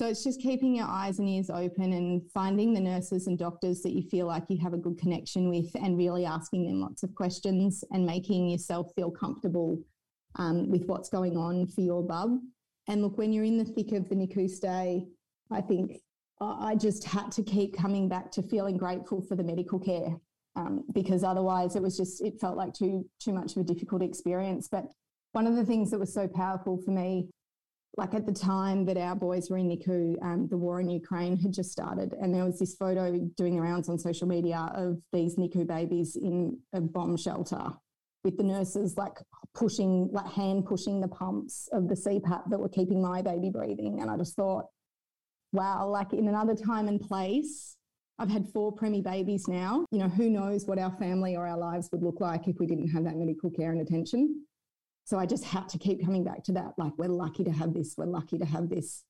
So 0.02 0.08
it's 0.08 0.24
just 0.24 0.42
keeping 0.42 0.74
your 0.74 0.88
eyes 0.88 1.20
and 1.20 1.30
ears 1.30 1.52
open 1.52 1.94
and 1.94 2.24
finding 2.34 2.74
the 2.74 2.80
nurses 2.80 3.28
and 3.28 3.38
doctors 3.38 3.84
that 3.84 3.92
you 3.92 4.02
feel 4.02 4.26
like 4.26 4.46
you 4.50 4.58
have 4.58 4.74
a 4.74 4.78
good 4.78 4.98
connection 4.98 5.48
with 5.48 5.70
and 5.76 5.96
really 5.96 6.26
asking 6.26 6.66
them 6.66 6.82
lots 6.82 7.04
of 7.04 7.14
questions 7.14 7.84
and 7.92 8.04
making 8.04 8.50
yourself 8.50 8.92
feel 8.96 9.12
comfortable 9.12 9.80
um, 10.38 10.72
with 10.72 10.88
what's 10.88 11.10
going 11.10 11.38
on 11.38 11.68
for 11.68 11.82
your 11.82 12.02
bub. 12.02 12.40
And 12.88 13.04
look, 13.04 13.20
when 13.20 13.32
you're 13.32 13.44
in 13.44 13.60
the 13.60 13.64
thick 13.64 13.92
of 13.92 14.10
the 14.10 14.16
NICU 14.16 14.50
stay, 14.50 15.06
I 15.52 15.62
think 15.62 16.00
I 16.42 16.74
just 16.74 17.04
had 17.04 17.32
to 17.34 17.44
keep 17.44 17.78
coming 17.78 18.10
back 18.10 18.32
to 18.32 18.42
feeling 18.42 18.78
grateful 18.78 19.22
for 19.22 19.36
the 19.36 19.44
medical 19.44 19.78
care 19.78 20.18
um, 20.56 20.84
because 20.94 21.24
otherwise 21.24 21.76
it 21.76 21.84
was 21.84 21.96
just, 21.96 22.24
it 22.24 22.42
felt 22.42 22.58
like 22.58 22.74
too, 22.74 23.06
too 23.20 23.34
much 23.34 23.56
of 23.56 23.62
a 23.62 23.66
difficult 23.66 24.02
experience. 24.02 24.68
But 24.68 24.86
one 25.34 25.46
of 25.46 25.56
the 25.56 25.64
things 25.64 25.92
that 25.92 26.00
was 26.00 26.12
so 26.12 26.28
powerful 26.28 26.82
for 26.84 26.90
me 26.90 27.30
like 27.98 28.14
at 28.14 28.26
the 28.26 28.34
time 28.34 28.86
that 28.86 28.98
our 28.98 29.16
boys 29.16 29.50
were 29.50 29.58
in 29.58 29.70
NICU, 29.70 30.24
um, 30.24 30.48
the 30.50 30.58
war 30.58 30.80
in 30.80 30.90
Ukraine 30.90 31.38
had 31.38 31.52
just 31.52 31.72
started, 31.72 32.14
and 32.22 32.34
there 32.34 32.46
was 32.46 32.58
this 32.58 32.76
photo 32.76 33.18
doing 33.36 33.60
rounds 33.60 33.90
on 33.90 34.00
social 34.00 34.28
media 34.28 34.72
of 34.74 35.02
these 35.12 35.36
NICU 35.36 35.68
babies 35.68 36.16
in 36.16 36.58
a 36.74 36.80
bomb 36.80 37.18
shelter 37.18 37.72
with 38.24 38.38
the 38.38 38.44
nurses 38.44 38.98
like 38.98 39.18
pushing, 39.54 40.10
like 40.12 40.32
hand 40.32 40.66
pushing 40.66 41.02
the 41.02 41.08
pumps 41.08 41.68
of 41.74 41.90
the 41.90 41.96
CPAP 41.96 42.50
that 42.50 42.60
were 42.60 42.70
keeping 42.70 43.02
my 43.02 43.22
baby 43.22 43.50
breathing. 43.50 44.00
And 44.02 44.10
I 44.10 44.18
just 44.18 44.36
thought, 44.36 44.66
wow, 45.52 45.88
like 45.88 46.14
in 46.14 46.28
another 46.28 46.56
time 46.56 46.88
and 46.88 47.02
place, 47.02 47.76
I've 48.20 48.30
had 48.30 48.48
four 48.54 48.74
preemie 48.74 49.04
babies 49.04 49.48
now. 49.48 49.86
You 49.92 50.00
know, 50.00 50.08
who 50.08 50.30
knows 50.30 50.66
what 50.66 50.78
our 50.78 50.92
family 50.98 51.36
or 51.36 51.48
our 51.48 51.58
lives 51.58 51.90
would 51.92 52.04
look 52.04 52.22
like 52.22 52.48
if 52.48 52.58
we 52.60 52.68
didn't 52.68 52.90
have 52.90 53.04
that 53.06 53.16
medical 53.16 53.50
care 53.50 53.72
and 53.72 53.82
attention. 53.82 54.46
So 55.12 55.20
I 55.20 55.26
just 55.26 55.44
had 55.44 55.68
to 55.68 55.78
keep 55.78 56.02
coming 56.06 56.24
back 56.24 56.42
to 56.46 56.54
that. 56.54 56.72
Like, 56.78 56.94
we're 56.98 57.10
lucky 57.10 57.44
to 57.44 57.52
have 57.52 57.74
this. 57.74 57.96
We're 57.98 58.06
lucky 58.06 58.38
to 58.38 58.46
have 58.46 58.70
this. 58.70 59.04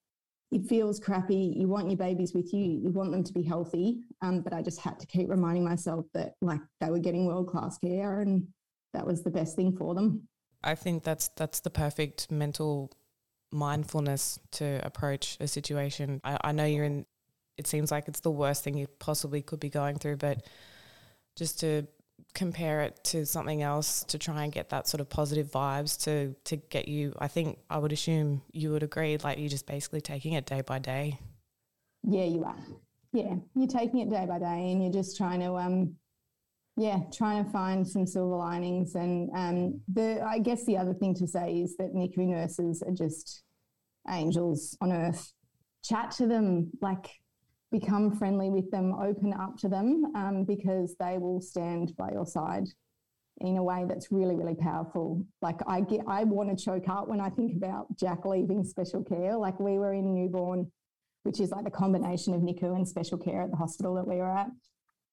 It 0.51 0.65
feels 0.65 0.99
crappy. 0.99 1.53
You 1.55 1.67
want 1.67 1.89
your 1.89 1.97
babies 1.97 2.33
with 2.33 2.51
you. 2.55 2.65
You 2.65 2.89
want 2.89 3.11
them 3.11 3.23
to 3.23 3.31
be 3.31 3.43
healthy. 3.43 3.99
Um, 4.23 4.41
but 4.41 4.51
I 4.51 4.63
just 4.63 4.79
had 4.79 4.99
to 4.99 5.05
keep 5.05 5.29
reminding 5.29 5.63
myself 5.63 6.07
that, 6.15 6.33
like, 6.41 6.61
they 6.79 6.89
were 6.89 6.97
getting 6.97 7.27
world 7.27 7.49
class 7.49 7.77
care 7.77 8.21
and 8.21 8.47
that 8.95 9.05
was 9.05 9.21
the 9.21 9.29
best 9.29 9.55
thing 9.55 9.77
for 9.77 9.93
them. 9.93 10.27
I 10.63 10.73
think 10.73 11.03
that's 11.03 11.27
that's 11.37 11.59
the 11.59 11.69
perfect 11.69 12.31
mental 12.31 12.91
mindfulness 13.51 14.39
to 14.53 14.83
approach 14.83 15.37
a 15.39 15.47
situation. 15.47 16.19
I, 16.23 16.39
I 16.45 16.51
know 16.51 16.65
you're 16.65 16.85
in. 16.85 17.05
It 17.59 17.67
seems 17.67 17.91
like 17.91 18.07
it's 18.07 18.21
the 18.21 18.31
worst 18.31 18.63
thing 18.63 18.75
you 18.75 18.87
possibly 18.97 19.43
could 19.43 19.59
be 19.59 19.69
going 19.69 19.99
through, 19.99 20.17
but 20.17 20.47
just 21.35 21.59
to 21.59 21.85
compare 22.33 22.81
it 22.81 23.03
to 23.05 23.25
something 23.25 23.61
else 23.61 24.03
to 24.05 24.17
try 24.17 24.43
and 24.43 24.51
get 24.51 24.69
that 24.69 24.87
sort 24.87 25.01
of 25.01 25.09
positive 25.09 25.51
vibes 25.51 26.01
to 26.03 26.35
to 26.45 26.57
get 26.57 26.87
you. 26.87 27.13
I 27.19 27.27
think 27.27 27.59
I 27.69 27.77
would 27.77 27.91
assume 27.91 28.41
you 28.51 28.71
would 28.71 28.83
agree. 28.83 29.17
Like 29.17 29.39
you're 29.39 29.49
just 29.49 29.67
basically 29.67 30.01
taking 30.01 30.33
it 30.33 30.45
day 30.45 30.61
by 30.61 30.79
day. 30.79 31.19
Yeah, 32.03 32.25
you 32.25 32.43
are. 32.43 32.57
Yeah, 33.13 33.35
you're 33.55 33.67
taking 33.67 33.99
it 33.99 34.09
day 34.09 34.25
by 34.25 34.39
day, 34.39 34.71
and 34.71 34.81
you're 34.81 34.91
just 34.91 35.17
trying 35.17 35.41
to, 35.41 35.55
um, 35.57 35.95
yeah, 36.77 36.99
trying 37.13 37.43
to 37.43 37.51
find 37.51 37.87
some 37.87 38.07
silver 38.07 38.35
linings. 38.35 38.95
And 38.95 39.29
um, 39.35 39.81
the, 39.91 40.23
I 40.25 40.39
guess 40.39 40.65
the 40.65 40.77
other 40.77 40.93
thing 40.93 41.13
to 41.15 41.27
say 41.27 41.59
is 41.59 41.75
that 41.77 41.93
NICU 41.93 42.27
nurses 42.27 42.81
are 42.81 42.93
just 42.93 43.43
angels 44.09 44.77
on 44.81 44.93
earth. 44.93 45.33
Chat 45.83 46.11
to 46.11 46.27
them, 46.27 46.71
like 46.81 47.09
become 47.71 48.15
friendly 48.15 48.49
with 48.49 48.69
them, 48.71 48.93
open 48.93 49.33
up 49.33 49.57
to 49.57 49.69
them, 49.69 50.11
um, 50.15 50.43
because 50.43 50.95
they 50.99 51.17
will 51.17 51.41
stand 51.41 51.95
by 51.97 52.11
your 52.11 52.25
side 52.25 52.67
in 53.39 53.57
a 53.57 53.63
way 53.63 53.85
that's 53.87 54.11
really, 54.11 54.35
really 54.35 54.55
powerful. 54.55 55.25
Like 55.41 55.59
I 55.67 55.81
get, 55.81 56.01
I 56.07 56.23
want 56.25 56.55
to 56.55 56.63
choke 56.63 56.89
up 56.89 57.07
when 57.07 57.21
I 57.21 57.29
think 57.29 57.55
about 57.55 57.87
Jack 57.97 58.25
leaving 58.25 58.63
special 58.63 59.03
care. 59.03 59.35
Like 59.35 59.59
we 59.59 59.79
were 59.79 59.93
in 59.93 60.13
newborn 60.13 60.71
which 61.23 61.39
is 61.39 61.51
like 61.51 61.63
the 61.63 61.71
combination 61.71 62.33
of 62.33 62.41
NICU 62.41 62.75
and 62.75 62.87
special 62.87 63.17
care 63.17 63.41
at 63.41 63.51
the 63.51 63.57
hospital 63.57 63.95
that 63.95 64.07
we 64.07 64.17
were 64.17 64.31
at. 64.31 64.47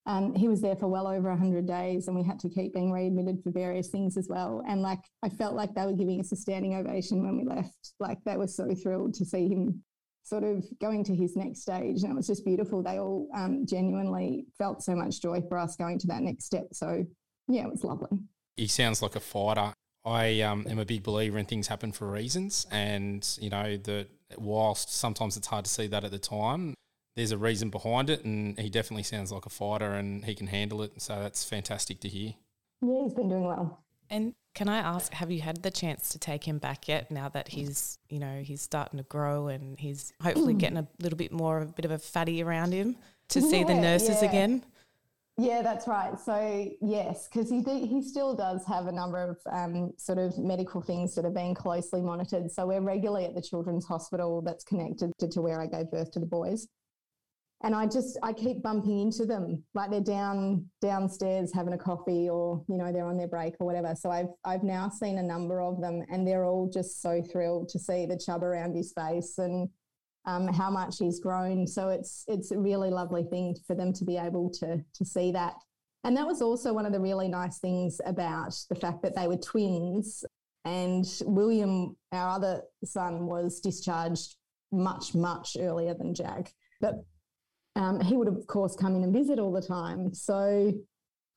Um, 0.06 0.34
he 0.34 0.48
was 0.48 0.62
there 0.62 0.76
for 0.76 0.88
well 0.88 1.06
over 1.06 1.28
100 1.28 1.66
days 1.66 2.08
and 2.08 2.16
we 2.16 2.24
had 2.24 2.38
to 2.40 2.48
keep 2.48 2.72
being 2.72 2.90
readmitted 2.90 3.42
for 3.42 3.50
various 3.50 3.88
things 3.88 4.16
as 4.16 4.26
well. 4.28 4.62
And 4.66 4.80
like, 4.80 5.00
I 5.22 5.28
felt 5.28 5.54
like 5.54 5.74
they 5.74 5.84
were 5.84 5.92
giving 5.92 6.18
us 6.18 6.32
a 6.32 6.36
standing 6.36 6.74
ovation 6.74 7.22
when 7.22 7.36
we 7.36 7.44
left. 7.44 7.92
Like, 8.00 8.18
they 8.24 8.36
were 8.36 8.46
so 8.46 8.74
thrilled 8.74 9.14
to 9.14 9.26
see 9.26 9.48
him 9.48 9.82
sort 10.28 10.44
of 10.44 10.64
going 10.80 11.04
to 11.04 11.14
his 11.14 11.36
next 11.36 11.62
stage. 11.62 12.02
And 12.02 12.12
it 12.12 12.16
was 12.16 12.26
just 12.26 12.44
beautiful. 12.44 12.82
They 12.82 12.98
all 12.98 13.28
um, 13.34 13.66
genuinely 13.66 14.46
felt 14.56 14.82
so 14.82 14.94
much 14.94 15.20
joy 15.20 15.42
for 15.48 15.58
us 15.58 15.76
going 15.76 15.98
to 16.00 16.06
that 16.08 16.22
next 16.22 16.44
step. 16.44 16.68
So, 16.72 17.04
yeah, 17.48 17.64
it 17.64 17.70
was 17.70 17.84
lovely. 17.84 18.18
He 18.56 18.66
sounds 18.66 19.02
like 19.02 19.16
a 19.16 19.20
fighter. 19.20 19.72
I 20.04 20.40
um, 20.40 20.66
am 20.68 20.78
a 20.78 20.84
big 20.84 21.02
believer 21.02 21.38
in 21.38 21.46
things 21.46 21.68
happen 21.68 21.92
for 21.92 22.10
reasons, 22.10 22.66
and 22.70 23.28
you 23.40 23.50
know 23.50 23.76
that 23.76 24.08
whilst 24.38 24.94
sometimes 24.94 25.36
it's 25.36 25.48
hard 25.48 25.64
to 25.66 25.70
see 25.70 25.86
that 25.88 26.04
at 26.04 26.10
the 26.10 26.18
time, 26.18 26.72
there's 27.14 27.32
a 27.32 27.36
reason 27.36 27.68
behind 27.68 28.08
it, 28.08 28.24
and 28.24 28.58
he 28.58 28.70
definitely 28.70 29.02
sounds 29.02 29.30
like 29.32 29.44
a 29.44 29.50
fighter, 29.50 29.92
and 29.92 30.24
he 30.24 30.34
can 30.34 30.46
handle 30.46 30.82
it. 30.82 31.02
So 31.02 31.20
that's 31.20 31.44
fantastic 31.44 32.00
to 32.00 32.08
hear. 32.08 32.34
Yeah, 32.80 33.02
he's 33.02 33.14
been 33.14 33.28
doing 33.28 33.44
well. 33.44 33.84
And 34.10 34.34
can 34.54 34.68
I 34.68 34.78
ask, 34.78 35.12
have 35.12 35.30
you 35.30 35.40
had 35.40 35.62
the 35.62 35.70
chance 35.70 36.08
to 36.10 36.18
take 36.18 36.44
him 36.44 36.58
back 36.58 36.88
yet? 36.88 37.10
Now 37.10 37.28
that 37.28 37.48
he's, 37.48 37.98
you 38.08 38.18
know, 38.18 38.42
he's 38.42 38.62
starting 38.62 38.98
to 38.98 39.04
grow 39.04 39.48
and 39.48 39.78
he's 39.78 40.12
hopefully 40.22 40.54
getting 40.54 40.78
a 40.78 40.86
little 41.00 41.18
bit 41.18 41.32
more, 41.32 41.62
a 41.62 41.66
bit 41.66 41.84
of 41.84 41.90
a 41.90 41.98
fatty 41.98 42.42
around 42.42 42.72
him 42.72 42.96
to 43.28 43.40
see 43.40 43.62
the 43.64 43.74
nurses 43.74 44.22
yeah. 44.22 44.28
again. 44.28 44.64
Yeah, 45.40 45.62
that's 45.62 45.86
right. 45.86 46.18
So 46.18 46.68
yes, 46.80 47.28
because 47.28 47.48
he 47.48 47.60
do, 47.60 47.86
he 47.86 48.02
still 48.02 48.34
does 48.34 48.66
have 48.66 48.88
a 48.88 48.92
number 48.92 49.22
of 49.22 49.38
um, 49.52 49.92
sort 49.96 50.18
of 50.18 50.36
medical 50.36 50.80
things 50.80 51.14
that 51.14 51.24
are 51.24 51.30
being 51.30 51.54
closely 51.54 52.02
monitored. 52.02 52.50
So 52.50 52.66
we're 52.66 52.80
regularly 52.80 53.24
at 53.24 53.36
the 53.36 53.40
Children's 53.40 53.86
Hospital 53.86 54.42
that's 54.42 54.64
connected 54.64 55.12
to, 55.20 55.28
to 55.28 55.40
where 55.40 55.60
I 55.60 55.66
gave 55.66 55.92
birth 55.92 56.10
to 56.12 56.18
the 56.18 56.26
boys, 56.26 56.66
and 57.64 57.74
I 57.74 57.86
just 57.86 58.18
I 58.22 58.32
keep 58.32 58.62
bumping 58.62 59.00
into 59.00 59.26
them 59.26 59.62
like 59.74 59.90
they're 59.90 60.00
down 60.00 60.64
downstairs 60.80 61.52
having 61.52 61.72
a 61.72 61.78
coffee 61.78 62.28
or 62.28 62.64
you 62.68 62.76
know 62.76 62.92
they're 62.92 63.06
on 63.06 63.16
their 63.16 63.28
break 63.28 63.54
or 63.58 63.66
whatever. 63.66 63.94
So 63.96 64.10
I've 64.10 64.28
I've 64.44 64.62
now 64.62 64.88
seen 64.88 65.18
a 65.18 65.22
number 65.22 65.60
of 65.60 65.80
them, 65.80 66.04
and 66.10 66.26
they're 66.26 66.44
all 66.44 66.70
just 66.72 67.02
so 67.02 67.20
thrilled 67.20 67.68
to 67.70 67.78
see 67.78 68.06
the 68.06 68.16
chub 68.16 68.44
around 68.44 68.74
his 68.74 68.92
face 68.92 69.38
and 69.38 69.68
um, 70.24 70.46
how 70.46 70.70
much 70.70 70.98
he's 70.98 71.18
grown. 71.18 71.66
So 71.66 71.88
it's 71.88 72.24
it's 72.28 72.52
a 72.52 72.58
really 72.58 72.90
lovely 72.90 73.24
thing 73.24 73.56
for 73.66 73.74
them 73.74 73.92
to 73.94 74.04
be 74.04 74.16
able 74.16 74.50
to 74.60 74.80
to 74.94 75.04
see 75.04 75.32
that. 75.32 75.54
And 76.04 76.16
that 76.16 76.26
was 76.26 76.40
also 76.40 76.72
one 76.72 76.86
of 76.86 76.92
the 76.92 77.00
really 77.00 77.26
nice 77.26 77.58
things 77.58 78.00
about 78.06 78.54
the 78.68 78.76
fact 78.76 79.02
that 79.02 79.16
they 79.16 79.26
were 79.26 79.36
twins. 79.36 80.24
And 80.64 81.04
William, 81.24 81.96
our 82.12 82.28
other 82.28 82.62
son, 82.84 83.26
was 83.26 83.58
discharged 83.58 84.36
much 84.70 85.14
much 85.14 85.56
earlier 85.58 85.94
than 85.94 86.14
Jack, 86.14 86.52
but 86.80 86.94
um, 87.78 88.00
he 88.00 88.16
would 88.16 88.28
of 88.28 88.46
course 88.46 88.76
come 88.76 88.94
in 88.94 89.04
and 89.04 89.12
visit 89.12 89.38
all 89.38 89.52
the 89.52 89.62
time. 89.62 90.12
So 90.12 90.72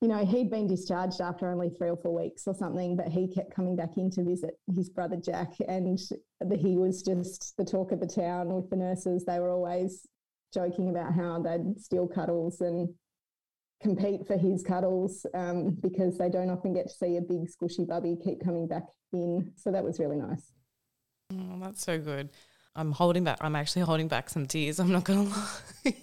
you 0.02 0.08
know, 0.08 0.26
he'd 0.26 0.50
been 0.50 0.68
discharged 0.68 1.22
after 1.22 1.52
only 1.52 1.70
three 1.70 1.90
or 1.90 1.96
four 1.96 2.20
weeks 2.20 2.48
or 2.48 2.56
something, 2.56 2.96
but 2.96 3.08
he 3.08 3.28
kept 3.28 3.56
coming 3.56 3.76
back 3.76 3.98
in 3.98 4.10
to 4.12 4.24
visit 4.24 4.56
his 4.76 4.90
brother 4.90 5.16
Jack. 5.16 5.54
And 5.68 6.00
he 6.60 6.76
was 6.76 7.04
just 7.04 7.54
the 7.56 7.64
talk 7.64 7.92
of 7.92 8.00
the 8.00 8.08
town 8.08 8.52
with 8.52 8.68
the 8.72 8.78
nurses. 8.78 9.24
They 9.26 9.40
were 9.40 9.52
always 9.52 10.08
joking 10.52 10.90
about 10.90 11.14
how 11.14 11.40
they'd 11.40 11.80
steal 11.80 12.08
cuddles 12.08 12.62
and 12.62 12.90
compete 13.82 14.26
for 14.26 14.38
his 14.38 14.64
cuddles 14.64 15.26
um, 15.36 15.78
because 15.82 16.18
they 16.18 16.30
don't 16.30 16.50
often 16.50 16.74
get 16.74 16.88
to 16.88 16.94
see 16.94 17.18
a 17.18 17.22
big 17.22 17.48
squishy 17.48 17.88
bubby 17.88 18.18
keep 18.24 18.44
coming 18.44 18.68
back 18.68 18.84
in. 19.14 19.52
So 19.56 19.72
that 19.72 19.84
was 19.84 20.00
really 20.00 20.18
nice. 20.18 20.52
Oh, 21.32 21.60
that's 21.62 21.84
so 21.84 22.00
good. 22.00 22.30
I'm 22.76 22.92
holding 22.92 23.24
back. 23.24 23.38
I'm 23.42 23.56
actually 23.56 23.84
holding 23.84 24.08
back 24.08 24.32
some 24.32 24.48
tears. 24.48 24.80
I'm 24.80 24.92
not 24.92 25.04
going 25.04 25.32
to 25.32 25.36
lie. 25.86 25.96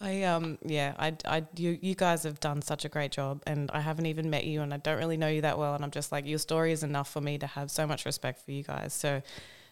I 0.00 0.22
um 0.22 0.58
yeah 0.64 0.94
I 0.98 1.14
I 1.26 1.44
you 1.56 1.78
you 1.82 1.94
guys 1.94 2.22
have 2.22 2.40
done 2.40 2.62
such 2.62 2.84
a 2.84 2.88
great 2.88 3.12
job 3.12 3.42
and 3.46 3.70
I 3.70 3.80
haven't 3.80 4.06
even 4.06 4.30
met 4.30 4.44
you 4.44 4.62
and 4.62 4.72
I 4.72 4.78
don't 4.78 4.98
really 4.98 5.18
know 5.18 5.28
you 5.28 5.42
that 5.42 5.58
well 5.58 5.74
and 5.74 5.84
I'm 5.84 5.90
just 5.90 6.10
like 6.10 6.26
your 6.26 6.38
story 6.38 6.72
is 6.72 6.82
enough 6.82 7.10
for 7.10 7.20
me 7.20 7.36
to 7.38 7.46
have 7.46 7.70
so 7.70 7.86
much 7.86 8.06
respect 8.06 8.44
for 8.44 8.52
you 8.52 8.62
guys 8.62 8.94
so 8.94 9.22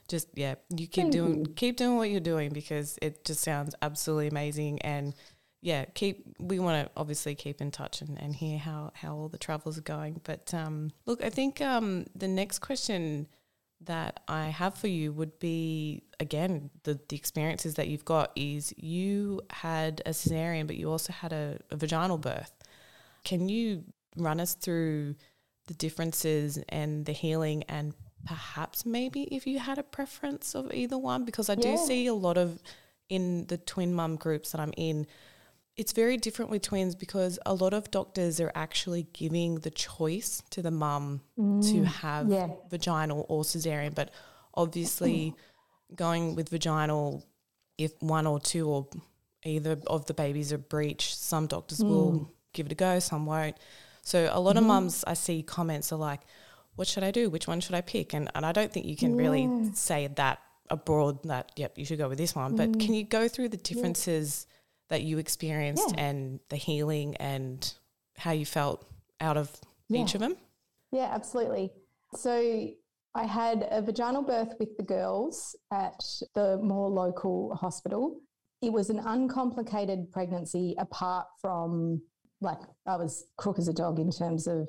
just 0.09 0.29
yeah 0.35 0.57
you 0.69 0.87
keep 0.87 1.05
Thank 1.05 1.13
doing 1.13 1.39
you. 1.47 1.53
keep 1.57 1.77
doing 1.79 1.97
what 1.97 2.11
you're 2.11 2.21
doing 2.21 2.51
because 2.53 2.99
it 3.01 3.25
just 3.25 3.41
sounds 3.41 3.75
absolutely 3.81 4.27
amazing 4.29 4.83
and 4.83 5.15
yeah 5.63 5.87
keep 5.95 6.27
we 6.39 6.59
want 6.59 6.85
to 6.87 6.93
obviously 6.95 7.35
keep 7.35 7.63
in 7.63 7.71
touch 7.71 8.03
and, 8.03 8.21
and 8.21 8.37
hear 8.37 8.59
how 8.59 8.93
how 8.95 9.15
all 9.15 9.29
the 9.29 9.39
travels 9.39 9.79
are 9.79 9.83
going 9.83 10.21
but 10.25 10.53
um 10.53 10.91
look 11.07 11.25
I 11.25 11.31
think 11.31 11.63
um 11.63 12.05
the 12.15 12.29
next 12.29 12.59
question 12.59 13.29
that 13.87 14.21
I 14.29 14.47
have 14.47 14.75
for 14.75 14.89
you 14.89 15.13
would 15.13 15.39
be 15.39 16.03
again 16.21 16.71
the 16.85 16.99
the 17.09 17.17
experiences 17.17 17.75
that 17.75 17.89
you've 17.89 18.05
got 18.05 18.31
is 18.37 18.73
you 18.77 19.41
had 19.51 20.03
a 20.07 20.11
cesarean 20.11 20.67
but 20.67 20.77
you 20.77 20.91
also 20.91 21.13
had 21.13 21.33
a, 21.33 21.59
a 21.71 21.77
vaginal 21.77 22.19
birth. 22.19 22.53
Can 23.25 23.49
you 23.49 23.85
run 24.17 24.41
us 24.41 24.55
through 24.55 25.17
the 25.67 25.75
differences 25.75 26.59
and 26.69 27.07
the 27.07 27.13
healing 27.13 27.63
and 27.65 27.95
perhaps 28.27 28.87
maybe 28.87 29.23
if 29.35 29.47
you 29.47 29.59
had 29.59 29.79
a 29.79 29.83
preference 29.83 30.55
of 30.55 30.73
either 30.73 30.97
one 30.99 31.25
because 31.25 31.49
I 31.49 31.55
do 31.55 31.69
Yeah. 31.69 31.77
see 31.77 32.07
a 32.07 32.15
lot 32.15 32.39
of 32.39 32.59
in 33.09 33.47
the 33.47 33.59
twin 33.59 33.95
mum 33.95 34.17
groups 34.17 34.53
that 34.53 34.61
I'm 34.61 34.73
in 34.77 35.07
it's 35.77 35.93
very 35.93 36.17
different 36.17 36.51
with 36.51 36.63
twins 36.63 36.95
because 36.95 37.39
a 37.45 37.55
lot 37.55 37.75
of 37.75 37.91
doctors 37.91 38.41
are 38.41 38.53
actually 38.55 39.09
giving 39.13 39.57
the 39.57 39.71
choice 39.71 40.43
to 40.51 40.63
the 40.63 40.71
mum 40.71 41.21
to 41.37 41.43
mm, 41.43 41.85
have 41.85 42.29
yeah. 42.29 42.49
vaginal 42.71 43.27
or 43.29 43.43
cesarean, 43.43 43.95
but 43.95 44.11
obviously 44.55 45.35
going 45.95 46.37
with 46.37 46.49
vaginal, 46.49 47.25
if 47.77 48.01
one 48.01 48.27
or 48.27 48.39
two 48.39 48.69
or 48.69 48.89
either 49.45 49.79
of 49.89 50.07
the 50.07 50.15
babies 50.15 50.53
are 50.53 50.59
breech, 50.59 51.15
some 51.15 51.47
doctors 51.47 51.81
mm. 51.81 51.89
will 51.89 52.31
give 52.53 52.67
it 52.67 52.73
a 52.73 52.77
go, 52.77 53.01
some 53.01 53.27
won't. 53.27 53.57
So 54.03 54.31
a 54.33 54.39
lot 54.39 54.57
of 54.57 54.63
mm-hmm. 54.63 54.69
mums 54.69 55.05
I 55.07 55.15
see 55.15 55.43
comments 55.43 55.93
are 55.93 55.99
like, 55.99 56.21
what 56.77 56.87
should 56.87 57.03
I 57.03 57.11
do? 57.11 57.31
Which 57.31 57.49
one 57.49 57.61
should 57.61 57.75
I 57.75 57.81
pick? 57.81 58.15
And 58.15 58.31
and 58.35 58.45
I 58.47 58.53
don't 58.53 58.73
think 58.73 58.87
you 58.87 58.97
can 58.97 59.17
really 59.17 59.71
say 59.75 60.09
that 60.17 60.41
abroad 60.71 61.23
that, 61.25 61.53
yep, 61.57 61.79
you 61.79 61.85
should 61.85 61.99
go 61.99 62.09
with 62.09 62.19
this 62.19 62.35
one. 62.35 62.57
But 62.57 62.73
mm. 62.73 62.81
can 62.81 62.95
you 62.95 63.05
go 63.05 63.29
through 63.29 63.49
the 63.49 63.57
differences 63.57 64.47
that 64.89 65.03
you 65.03 65.19
experienced 65.19 65.95
Yeah. 65.97 66.05
and 66.05 66.41
the 66.49 66.57
healing 66.57 67.17
and 67.17 67.73
how 68.17 68.33
you 68.33 68.47
felt 68.47 68.85
out 69.21 69.37
of 69.37 69.51
each 69.91 70.15
of 70.15 70.21
them? 70.21 70.37
Yeah, 70.93 71.11
absolutely. 71.13 71.73
So 72.15 72.69
I 73.15 73.25
had 73.25 73.67
a 73.71 73.81
vaginal 73.83 74.23
birth 74.23 74.55
with 74.59 74.77
the 74.77 74.83
girls 74.83 75.57
at 75.73 76.01
the 76.35 76.59
more 76.59 76.89
local 76.89 77.55
hospital. 77.55 78.21
It 78.63 78.73
was 78.73 78.91
an 78.91 79.01
uncomplicated 79.01 80.11
pregnancy 80.13 80.75
apart 80.79 81.27
from 81.41 82.03
like 82.41 82.59
I 82.87 82.97
was 82.97 83.25
crook 83.37 83.59
as 83.59 83.69
a 83.69 83.73
dog 83.73 83.99
in 83.99 84.11
terms 84.11 84.47
of 84.47 84.69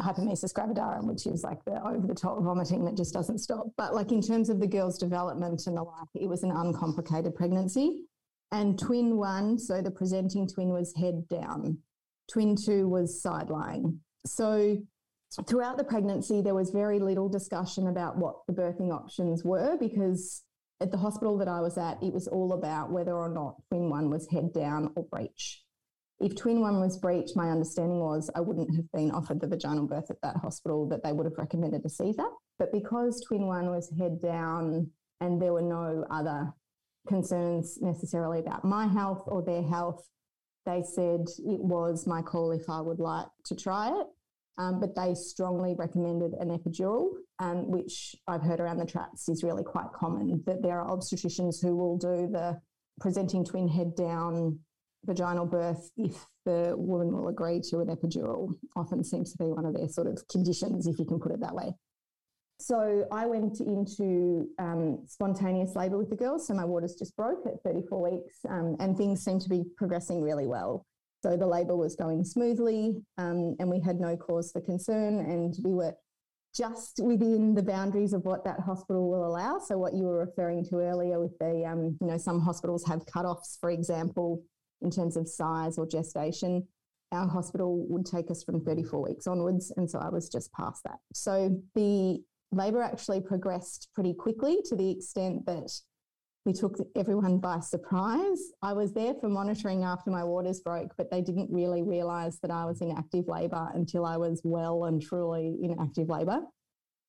hyperemesis 0.00 0.52
gravidarum, 0.54 1.04
which 1.04 1.26
is 1.26 1.42
like 1.44 1.62
the 1.64 1.82
over 1.86 2.06
the 2.06 2.14
top 2.14 2.42
vomiting 2.42 2.84
that 2.86 2.96
just 2.96 3.12
doesn't 3.12 3.38
stop. 3.38 3.66
But 3.76 3.94
like 3.94 4.12
in 4.12 4.22
terms 4.22 4.48
of 4.48 4.58
the 4.60 4.66
girls' 4.66 4.98
development 4.98 5.62
and 5.66 5.76
the 5.76 5.82
like, 5.82 6.08
it 6.14 6.28
was 6.28 6.42
an 6.42 6.50
uncomplicated 6.52 7.34
pregnancy. 7.34 8.04
And 8.52 8.78
twin 8.78 9.16
one, 9.16 9.58
so 9.58 9.80
the 9.80 9.90
presenting 9.90 10.48
twin 10.48 10.70
was 10.70 10.94
head 10.96 11.28
down. 11.28 11.78
Twin 12.32 12.56
two 12.56 12.88
was 12.88 13.22
side 13.22 13.48
lying. 13.50 14.00
So 14.26 14.78
throughout 15.46 15.78
the 15.78 15.84
pregnancy, 15.84 16.42
there 16.42 16.54
was 16.54 16.70
very 16.70 16.98
little 16.98 17.28
discussion 17.28 17.86
about 17.86 18.16
what 18.16 18.36
the 18.46 18.52
birthing 18.52 18.92
options 18.92 19.44
were 19.44 19.76
because 19.78 20.42
at 20.80 20.90
the 20.90 20.98
hospital 20.98 21.38
that 21.38 21.48
I 21.48 21.60
was 21.60 21.78
at, 21.78 22.02
it 22.02 22.12
was 22.12 22.26
all 22.26 22.52
about 22.52 22.90
whether 22.90 23.14
or 23.14 23.28
not 23.28 23.56
twin 23.68 23.88
one 23.90 24.10
was 24.10 24.28
head 24.28 24.52
down 24.52 24.90
or 24.96 25.04
breech. 25.04 25.62
If 26.18 26.34
twin 26.34 26.60
one 26.60 26.80
was 26.80 26.98
breech, 26.98 27.30
my 27.34 27.50
understanding 27.50 28.00
was 28.00 28.30
I 28.34 28.40
wouldn't 28.40 28.74
have 28.74 28.90
been 28.92 29.10
offered 29.10 29.40
the 29.40 29.46
vaginal 29.46 29.86
birth 29.86 30.10
at 30.10 30.20
that 30.22 30.36
hospital, 30.36 30.88
that 30.88 31.02
they 31.02 31.12
would 31.12 31.26
have 31.26 31.38
recommended 31.38 31.84
a 31.84 31.88
Caesar. 31.88 32.26
But 32.58 32.72
because 32.72 33.22
twin 33.26 33.46
one 33.46 33.70
was 33.70 33.92
head 33.98 34.20
down 34.20 34.90
and 35.20 35.40
there 35.40 35.52
were 35.52 35.62
no 35.62 36.04
other 36.10 36.52
concerns 37.08 37.78
necessarily 37.80 38.40
about 38.40 38.64
my 38.64 38.86
health 38.86 39.24
or 39.26 39.42
their 39.42 39.62
health, 39.62 40.06
they 40.66 40.82
said 40.82 41.26
it 41.38 41.60
was 41.60 42.06
my 42.06 42.22
call 42.22 42.52
if 42.52 42.68
I 42.68 42.80
would 42.80 43.00
like 43.00 43.26
to 43.46 43.54
try 43.54 43.88
it. 43.88 44.06
Um, 44.58 44.78
but 44.78 44.94
they 44.94 45.14
strongly 45.14 45.74
recommended 45.74 46.34
an 46.34 46.50
epidural, 46.50 47.12
um, 47.38 47.70
which 47.70 48.14
I've 48.28 48.42
heard 48.42 48.60
around 48.60 48.76
the 48.76 48.84
tracks 48.84 49.26
is 49.28 49.42
really 49.42 49.62
quite 49.64 49.90
common. 49.94 50.42
That 50.44 50.60
there 50.62 50.78
are 50.78 50.94
obstetricians 50.94 51.62
who 51.62 51.74
will 51.76 51.96
do 51.96 52.28
the 52.30 52.60
presenting 53.00 53.42
twin 53.42 53.68
head 53.68 53.94
down 53.94 54.58
vaginal 55.06 55.46
birth 55.46 55.90
if 55.96 56.26
the 56.44 56.74
woman 56.76 57.10
will 57.10 57.28
agree 57.28 57.60
to 57.70 57.78
an 57.80 57.88
epidural. 57.88 58.52
Often 58.76 59.04
seems 59.04 59.32
to 59.32 59.38
be 59.38 59.50
one 59.50 59.64
of 59.64 59.74
their 59.74 59.88
sort 59.88 60.06
of 60.06 60.22
conditions, 60.28 60.86
if 60.86 60.98
you 60.98 61.06
can 61.06 61.18
put 61.18 61.32
it 61.32 61.40
that 61.40 61.54
way. 61.54 61.72
So 62.60 63.06
I 63.10 63.24
went 63.26 63.60
into 63.60 64.48
um, 64.58 64.98
spontaneous 65.06 65.74
labour 65.74 65.96
with 65.96 66.10
the 66.10 66.16
girls. 66.16 66.46
So 66.46 66.54
my 66.54 66.64
waters 66.64 66.94
just 66.94 67.16
broke 67.16 67.46
at 67.46 67.62
34 67.64 68.10
weeks, 68.10 68.38
um, 68.48 68.76
and 68.80 68.96
things 68.96 69.24
seemed 69.24 69.40
to 69.42 69.48
be 69.48 69.64
progressing 69.78 70.20
really 70.20 70.46
well. 70.46 70.86
So 71.22 71.36
the 71.36 71.46
labour 71.46 71.76
was 71.76 71.96
going 71.96 72.22
smoothly, 72.24 72.96
um, 73.18 73.56
and 73.58 73.70
we 73.70 73.80
had 73.80 73.98
no 73.98 74.16
cause 74.16 74.52
for 74.52 74.60
concern, 74.60 75.20
and 75.20 75.54
we 75.64 75.72
were 75.72 75.94
just 76.54 77.00
within 77.02 77.54
the 77.54 77.62
boundaries 77.62 78.12
of 78.12 78.24
what 78.24 78.44
that 78.44 78.60
hospital 78.60 79.10
will 79.10 79.26
allow. 79.26 79.58
So 79.58 79.78
what 79.78 79.94
you 79.94 80.04
were 80.04 80.18
referring 80.18 80.64
to 80.66 80.76
earlier 80.76 81.18
with 81.20 81.38
the, 81.38 81.64
um, 81.64 81.96
you 82.00 82.06
know, 82.06 82.18
some 82.18 82.40
hospitals 82.40 82.84
have 82.86 83.06
cut-offs, 83.06 83.56
for 83.60 83.70
example, 83.70 84.42
in 84.82 84.90
terms 84.90 85.16
of 85.16 85.28
size 85.28 85.78
or 85.78 85.86
gestation. 85.86 86.66
Our 87.12 87.28
hospital 87.28 87.86
would 87.88 88.06
take 88.06 88.30
us 88.30 88.42
from 88.42 88.64
34 88.64 89.02
weeks 89.02 89.26
onwards, 89.26 89.72
and 89.76 89.90
so 89.90 89.98
I 89.98 90.10
was 90.10 90.28
just 90.28 90.52
past 90.52 90.84
that. 90.84 90.98
So 91.12 91.60
the 91.74 92.22
labour 92.52 92.82
actually 92.82 93.20
progressed 93.20 93.88
pretty 93.94 94.14
quickly 94.14 94.58
to 94.66 94.76
the 94.76 94.90
extent 94.90 95.46
that 95.46 95.70
we 96.46 96.52
took 96.52 96.76
everyone 96.96 97.38
by 97.38 97.60
surprise. 97.60 98.40
I 98.62 98.72
was 98.72 98.92
there 98.92 99.14
for 99.14 99.28
monitoring 99.28 99.84
after 99.84 100.10
my 100.10 100.24
waters 100.24 100.60
broke, 100.60 100.96
but 100.96 101.10
they 101.10 101.20
didn't 101.20 101.50
really 101.50 101.82
realise 101.82 102.38
that 102.40 102.50
I 102.50 102.64
was 102.64 102.80
in 102.80 102.96
active 102.96 103.28
labour 103.28 103.68
until 103.74 104.06
I 104.06 104.16
was 104.16 104.40
well 104.42 104.84
and 104.84 105.02
truly 105.02 105.58
in 105.62 105.76
active 105.78 106.08
labour. 106.08 106.40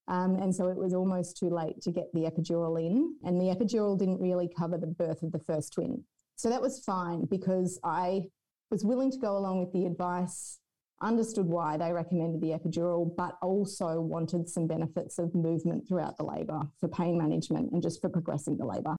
Um, 0.07 0.35
and 0.35 0.53
so 0.53 0.67
it 0.67 0.75
was 0.77 0.93
almost 0.93 1.37
too 1.37 1.49
late 1.49 1.79
to 1.83 1.91
get 1.91 2.11
the 2.13 2.21
epidural 2.21 2.79
in, 2.79 3.15
and 3.23 3.39
the 3.39 3.55
epidural 3.55 3.97
didn't 3.97 4.19
really 4.19 4.49
cover 4.57 4.77
the 4.77 4.87
birth 4.87 5.23
of 5.23 5.31
the 5.31 5.39
first 5.39 5.73
twin. 5.73 6.03
So 6.35 6.49
that 6.49 6.61
was 6.61 6.79
fine 6.79 7.25
because 7.25 7.79
I 7.83 8.23
was 8.69 8.83
willing 8.83 9.11
to 9.11 9.17
go 9.17 9.37
along 9.37 9.59
with 9.59 9.71
the 9.71 9.85
advice, 9.85 10.59
understood 11.01 11.45
why 11.45 11.77
they 11.77 11.91
recommended 11.91 12.41
the 12.41 12.57
epidural, 12.57 13.15
but 13.15 13.37
also 13.41 13.99
wanted 13.99 14.47
some 14.47 14.67
benefits 14.67 15.19
of 15.19 15.33
movement 15.35 15.87
throughout 15.87 16.17
the 16.17 16.23
labour 16.23 16.61
for 16.79 16.87
pain 16.87 17.17
management 17.17 17.71
and 17.71 17.81
just 17.81 18.01
for 18.01 18.09
progressing 18.09 18.57
the 18.57 18.65
labour. 18.65 18.95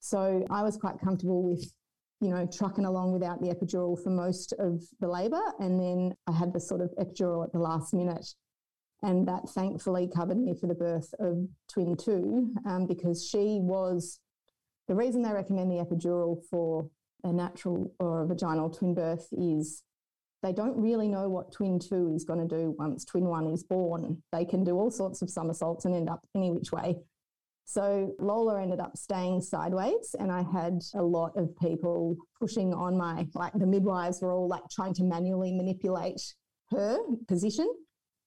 So 0.00 0.44
I 0.50 0.62
was 0.62 0.76
quite 0.76 1.00
comfortable 1.00 1.42
with, 1.42 1.72
you 2.20 2.28
know, 2.28 2.46
trucking 2.46 2.84
along 2.84 3.12
without 3.12 3.40
the 3.40 3.48
epidural 3.48 4.02
for 4.02 4.10
most 4.10 4.52
of 4.58 4.82
the 5.00 5.08
labour. 5.08 5.42
And 5.58 5.78
then 5.80 6.14
I 6.26 6.32
had 6.32 6.52
the 6.52 6.60
sort 6.60 6.80
of 6.80 6.90
epidural 7.00 7.44
at 7.44 7.52
the 7.52 7.58
last 7.58 7.94
minute. 7.94 8.26
And 9.02 9.26
that 9.26 9.48
thankfully 9.48 10.08
covered 10.14 10.38
me 10.38 10.54
for 10.54 10.68
the 10.68 10.74
birth 10.74 11.12
of 11.18 11.48
twin 11.68 11.96
two 11.96 12.52
um, 12.66 12.86
because 12.86 13.26
she 13.26 13.58
was 13.60 14.20
the 14.88 14.94
reason 14.94 15.22
they 15.22 15.32
recommend 15.32 15.70
the 15.70 15.84
epidural 15.84 16.38
for 16.50 16.88
a 17.24 17.32
natural 17.32 17.92
or 17.98 18.22
a 18.22 18.26
vaginal 18.26 18.70
twin 18.70 18.94
birth 18.94 19.28
is 19.32 19.82
they 20.42 20.52
don't 20.52 20.76
really 20.76 21.08
know 21.08 21.28
what 21.28 21.52
twin 21.52 21.78
two 21.78 22.12
is 22.14 22.24
going 22.24 22.46
to 22.46 22.56
do 22.56 22.74
once 22.78 23.04
twin 23.04 23.24
one 23.24 23.46
is 23.46 23.62
born. 23.62 24.22
They 24.32 24.44
can 24.44 24.64
do 24.64 24.76
all 24.76 24.90
sorts 24.90 25.22
of 25.22 25.30
somersaults 25.30 25.84
and 25.84 25.94
end 25.94 26.08
up 26.08 26.20
any 26.34 26.50
which 26.50 26.72
way. 26.72 26.96
So 27.64 28.12
Lola 28.18 28.60
ended 28.60 28.80
up 28.80 28.96
staying 28.96 29.40
sideways, 29.40 30.16
and 30.18 30.32
I 30.32 30.42
had 30.42 30.80
a 30.94 31.02
lot 31.02 31.32
of 31.36 31.56
people 31.56 32.16
pushing 32.40 32.74
on 32.74 32.96
my, 32.96 33.26
like 33.34 33.52
the 33.54 33.66
midwives 33.66 34.20
were 34.20 34.32
all 34.32 34.48
like 34.48 34.64
trying 34.70 34.94
to 34.94 35.04
manually 35.04 35.52
manipulate 35.52 36.20
her 36.70 36.98
position. 37.28 37.72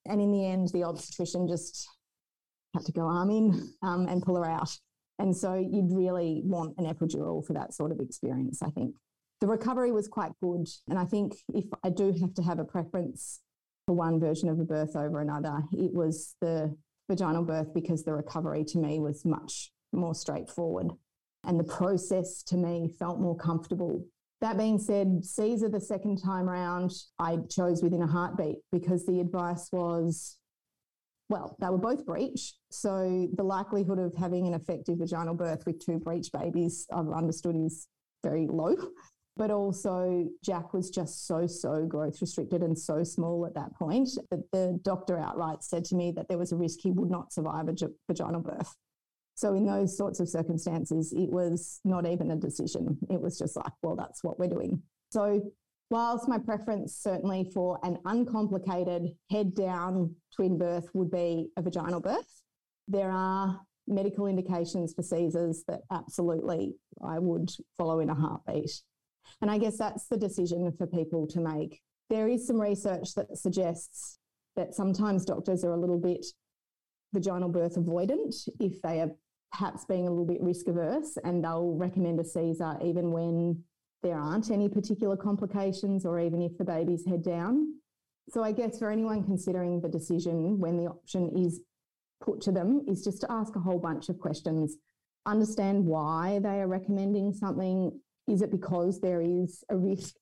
And 0.06 0.20
in 0.20 0.32
the 0.32 0.46
end, 0.46 0.68
the 0.72 0.84
obstetrician 0.84 1.46
just 1.48 1.86
had 2.74 2.84
to 2.86 2.92
go 2.92 3.02
arm 3.02 3.30
in 3.30 3.72
um, 3.82 4.06
and 4.08 4.22
pull 4.22 4.36
her 4.36 4.48
out. 4.48 4.70
And 5.18 5.36
so 5.36 5.54
you'd 5.54 5.92
really 5.92 6.42
want 6.44 6.74
an 6.78 6.86
epidural 6.86 7.44
for 7.44 7.52
that 7.54 7.74
sort 7.74 7.92
of 7.92 8.00
experience, 8.00 8.62
I 8.62 8.70
think. 8.70 8.94
The 9.40 9.46
recovery 9.46 9.92
was 9.92 10.08
quite 10.08 10.32
good. 10.42 10.66
And 10.88 10.98
I 10.98 11.04
think 11.04 11.36
if 11.52 11.64
I 11.84 11.90
do 11.90 12.12
have 12.20 12.34
to 12.34 12.42
have 12.42 12.58
a 12.58 12.64
preference 12.64 13.40
for 13.86 13.94
one 13.94 14.18
version 14.18 14.48
of 14.48 14.58
a 14.58 14.64
birth 14.64 14.96
over 14.96 15.20
another, 15.20 15.62
it 15.72 15.92
was 15.92 16.34
the 16.40 16.74
vaginal 17.08 17.44
birth 17.44 17.72
because 17.74 18.04
the 18.04 18.14
recovery 18.14 18.64
to 18.64 18.78
me 18.78 18.98
was 18.98 19.24
much 19.24 19.70
more 19.92 20.14
straightforward. 20.14 20.90
And 21.44 21.60
the 21.60 21.64
process 21.64 22.42
to 22.44 22.56
me 22.56 22.88
felt 22.98 23.20
more 23.20 23.36
comfortable. 23.36 24.04
That 24.40 24.58
being 24.58 24.78
said, 24.78 25.24
Caesar 25.24 25.68
the 25.68 25.80
second 25.80 26.22
time 26.22 26.48
round, 26.48 26.92
I 27.18 27.38
chose 27.48 27.82
within 27.82 28.02
a 28.02 28.06
heartbeat 28.06 28.56
because 28.72 29.06
the 29.06 29.20
advice 29.20 29.68
was 29.72 30.38
well, 31.28 31.56
they 31.60 31.68
were 31.68 31.78
both 31.78 32.06
breech. 32.06 32.54
So 32.70 33.28
the 33.34 33.42
likelihood 33.42 33.98
of 33.98 34.14
having 34.14 34.46
an 34.46 34.54
effective 34.54 34.98
vaginal 34.98 35.34
birth 35.34 35.64
with 35.66 35.84
two 35.84 35.98
breech 35.98 36.30
babies, 36.32 36.86
I've 36.92 37.08
understood, 37.08 37.56
is 37.56 37.88
very 38.22 38.46
low. 38.46 38.76
But 39.36 39.50
also, 39.50 40.28
Jack 40.42 40.72
was 40.72 40.88
just 40.88 41.26
so, 41.26 41.46
so 41.46 41.84
growth 41.84 42.20
restricted 42.22 42.62
and 42.62 42.78
so 42.78 43.04
small 43.04 43.44
at 43.44 43.54
that 43.54 43.74
point 43.74 44.08
that 44.30 44.50
the 44.50 44.80
doctor 44.82 45.18
outright 45.18 45.62
said 45.62 45.84
to 45.86 45.94
me 45.94 46.10
that 46.12 46.28
there 46.28 46.38
was 46.38 46.52
a 46.52 46.56
risk 46.56 46.78
he 46.80 46.90
would 46.90 47.10
not 47.10 47.32
survive 47.32 47.68
a 47.68 47.74
vaginal 48.08 48.40
birth. 48.40 48.74
So, 49.34 49.52
in 49.52 49.66
those 49.66 49.94
sorts 49.94 50.20
of 50.20 50.30
circumstances, 50.30 51.12
it 51.12 51.28
was 51.28 51.80
not 51.84 52.06
even 52.06 52.30
a 52.30 52.36
decision. 52.36 52.96
It 53.10 53.20
was 53.20 53.38
just 53.38 53.56
like, 53.56 53.72
well, 53.82 53.94
that's 53.94 54.24
what 54.24 54.38
we're 54.38 54.48
doing. 54.48 54.82
So, 55.10 55.52
whilst 55.90 56.26
my 56.26 56.38
preference 56.38 56.96
certainly 56.96 57.50
for 57.52 57.78
an 57.82 57.98
uncomplicated 58.06 59.10
head 59.30 59.54
down 59.54 60.16
twin 60.34 60.56
birth 60.56 60.88
would 60.94 61.10
be 61.10 61.50
a 61.58 61.62
vaginal 61.62 62.00
birth, 62.00 62.42
there 62.88 63.10
are 63.10 63.60
medical 63.86 64.26
indications 64.26 64.94
for 64.94 65.02
Caesars 65.02 65.64
that 65.68 65.80
absolutely 65.92 66.74
I 67.04 67.18
would 67.18 67.50
follow 67.76 68.00
in 68.00 68.08
a 68.08 68.14
heartbeat. 68.14 68.70
And 69.40 69.50
I 69.50 69.58
guess 69.58 69.78
that's 69.78 70.06
the 70.06 70.16
decision 70.16 70.72
for 70.76 70.86
people 70.86 71.26
to 71.28 71.40
make. 71.40 71.80
There 72.10 72.28
is 72.28 72.46
some 72.46 72.60
research 72.60 73.14
that 73.14 73.36
suggests 73.36 74.18
that 74.54 74.74
sometimes 74.74 75.24
doctors 75.24 75.64
are 75.64 75.72
a 75.72 75.76
little 75.76 75.98
bit 75.98 76.24
vaginal 77.12 77.48
birth 77.48 77.76
avoidant 77.76 78.48
if 78.60 78.80
they 78.82 79.00
are 79.00 79.10
perhaps 79.52 79.84
being 79.84 80.06
a 80.06 80.10
little 80.10 80.26
bit 80.26 80.42
risk 80.42 80.68
averse 80.68 81.16
and 81.24 81.42
they'll 81.42 81.74
recommend 81.74 82.20
a 82.20 82.24
Caesar 82.24 82.76
even 82.82 83.10
when 83.10 83.62
there 84.02 84.18
aren't 84.18 84.50
any 84.50 84.68
particular 84.68 85.16
complications 85.16 86.04
or 86.04 86.20
even 86.20 86.42
if 86.42 86.56
the 86.58 86.64
baby's 86.64 87.06
head 87.06 87.22
down. 87.22 87.74
So 88.28 88.42
I 88.42 88.52
guess 88.52 88.78
for 88.78 88.90
anyone 88.90 89.24
considering 89.24 89.80
the 89.80 89.88
decision 89.88 90.58
when 90.58 90.76
the 90.76 90.86
option 90.86 91.30
is 91.36 91.60
put 92.20 92.40
to 92.42 92.52
them 92.52 92.84
is 92.88 93.04
just 93.04 93.20
to 93.22 93.32
ask 93.32 93.54
a 93.56 93.60
whole 93.60 93.78
bunch 93.78 94.08
of 94.08 94.18
questions, 94.18 94.76
understand 95.26 95.84
why 95.84 96.40
they 96.42 96.60
are 96.60 96.68
recommending 96.68 97.32
something. 97.32 97.98
Is 98.28 98.42
it 98.42 98.50
because 98.50 99.00
there 99.00 99.20
is 99.20 99.64
a 99.70 99.76
risk? 99.76 100.14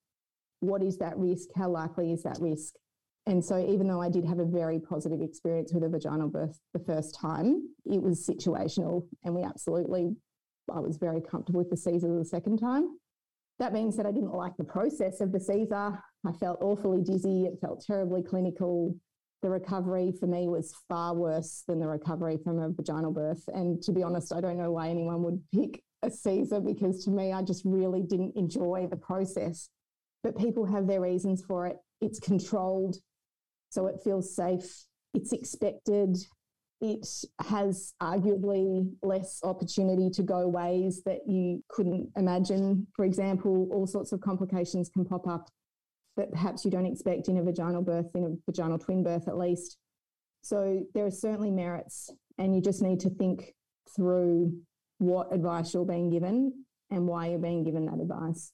What 0.61 0.83
is 0.83 0.99
that 0.99 1.17
risk? 1.17 1.49
How 1.57 1.69
likely 1.71 2.12
is 2.12 2.23
that 2.23 2.38
risk? 2.40 2.75
And 3.27 3.43
so, 3.43 3.59
even 3.59 3.88
though 3.88 4.03
I 4.03 4.11
did 4.11 4.25
have 4.27 4.38
a 4.38 4.45
very 4.45 4.79
positive 4.79 5.23
experience 5.23 5.73
with 5.73 5.85
a 5.85 5.88
vaginal 5.88 6.29
birth 6.29 6.61
the 6.75 6.81
first 6.81 7.14
time, 7.14 7.69
it 7.87 8.03
was 8.03 8.27
situational, 8.27 9.07
and 9.25 9.35
we 9.35 9.43
absolutely, 9.43 10.14
I 10.73 10.81
was 10.81 10.99
very 10.99 11.23
comfortable 11.23 11.61
with 11.61 11.71
the 11.71 11.77
Caesar 11.77 12.14
the 12.19 12.25
second 12.25 12.59
time. 12.59 12.99
That 13.59 13.73
being 13.73 13.93
said, 13.93 14.05
I 14.05 14.12
didn't 14.12 14.35
like 14.35 14.57
the 14.59 14.64
process 14.64 15.21
of 15.21 15.33
the 15.33 15.40
Caesar. 15.40 15.99
I 16.27 16.33
felt 16.33 16.59
awfully 16.61 17.03
dizzy. 17.03 17.45
It 17.45 17.61
felt 17.61 17.85
terribly 17.87 18.23
clinical 18.23 18.95
the 19.45 19.51
recovery 19.51 20.11
for 20.19 20.27
me 20.27 20.49
was 20.49 20.75
far 20.88 21.14
worse 21.14 21.64
than 21.69 21.79
the 21.79 21.87
recovery 21.87 22.38
from 22.43 22.59
a 22.59 22.71
vaginal 22.71 23.12
birth. 23.12 23.45
And 23.49 23.81
to 23.83 23.93
be 23.93 24.03
honest, 24.03 24.33
I 24.33 24.40
don't 24.40 24.57
know 24.57 24.73
why 24.73 24.88
anyone 24.88 25.23
would 25.23 25.38
pick 25.55 25.83
a 26.05 26.11
Caesar 26.11 26.61
because 26.61 27.05
to 27.05 27.11
me, 27.11 27.33
I 27.33 27.43
just 27.43 27.62
really 27.64 28.03
didn't 28.03 28.37
enjoy 28.37 28.87
the 28.90 28.97
process. 28.97 29.69
But 30.23 30.38
people 30.38 30.64
have 30.64 30.87
their 30.87 31.01
reasons 31.01 31.45
for 31.45 31.67
it. 31.67 31.77
It's 32.01 32.19
controlled, 32.19 32.97
so 33.71 33.87
it 33.87 34.01
feels 34.03 34.35
safe, 34.35 34.85
it's 35.12 35.33
expected. 35.33 36.17
It 36.81 37.07
has 37.40 37.95
arguably 38.03 38.90
less 39.03 39.40
opportunity 39.43 40.11
to 40.11 40.23
go 40.23 40.47
ways 40.49 41.03
that 41.07 41.21
you 41.27 41.62
couldn't 41.69 42.11
imagine. 42.17 42.87
For 42.95 43.05
example, 43.05 43.69
all 43.73 43.87
sorts 43.87 44.12
of 44.12 44.21
complications 44.21 44.90
can 44.90 45.05
pop 45.05 45.27
up 45.27 45.49
that 46.17 46.31
perhaps 46.31 46.64
you 46.64 46.71
don't 46.71 46.87
expect 46.87 47.29
in 47.29 47.38
a 47.38 47.43
vaginal 47.43 47.83
birth, 47.83 48.11
in 48.14 48.25
a 48.25 48.51
vaginal 48.51 48.79
twin 48.79 49.03
birth 49.03 49.29
at 49.29 49.38
least. 49.38 49.79
So 50.43 50.85
there 50.95 51.07
are 51.07 51.11
certainly 51.11 51.51
merits, 51.51 52.11
and 52.38 52.55
you 52.55 52.61
just 52.61 52.83
need 52.83 53.01
to 53.01 53.11
think 53.11 53.55
through 53.97 54.53
what 54.98 55.33
advice 55.33 55.74
you're 55.74 55.85
being 55.85 56.11
given 56.11 56.64
and 56.90 57.07
why 57.07 57.28
you're 57.28 57.38
being 57.38 57.64
given 57.64 57.87
that 57.87 58.00
advice. 58.00 58.52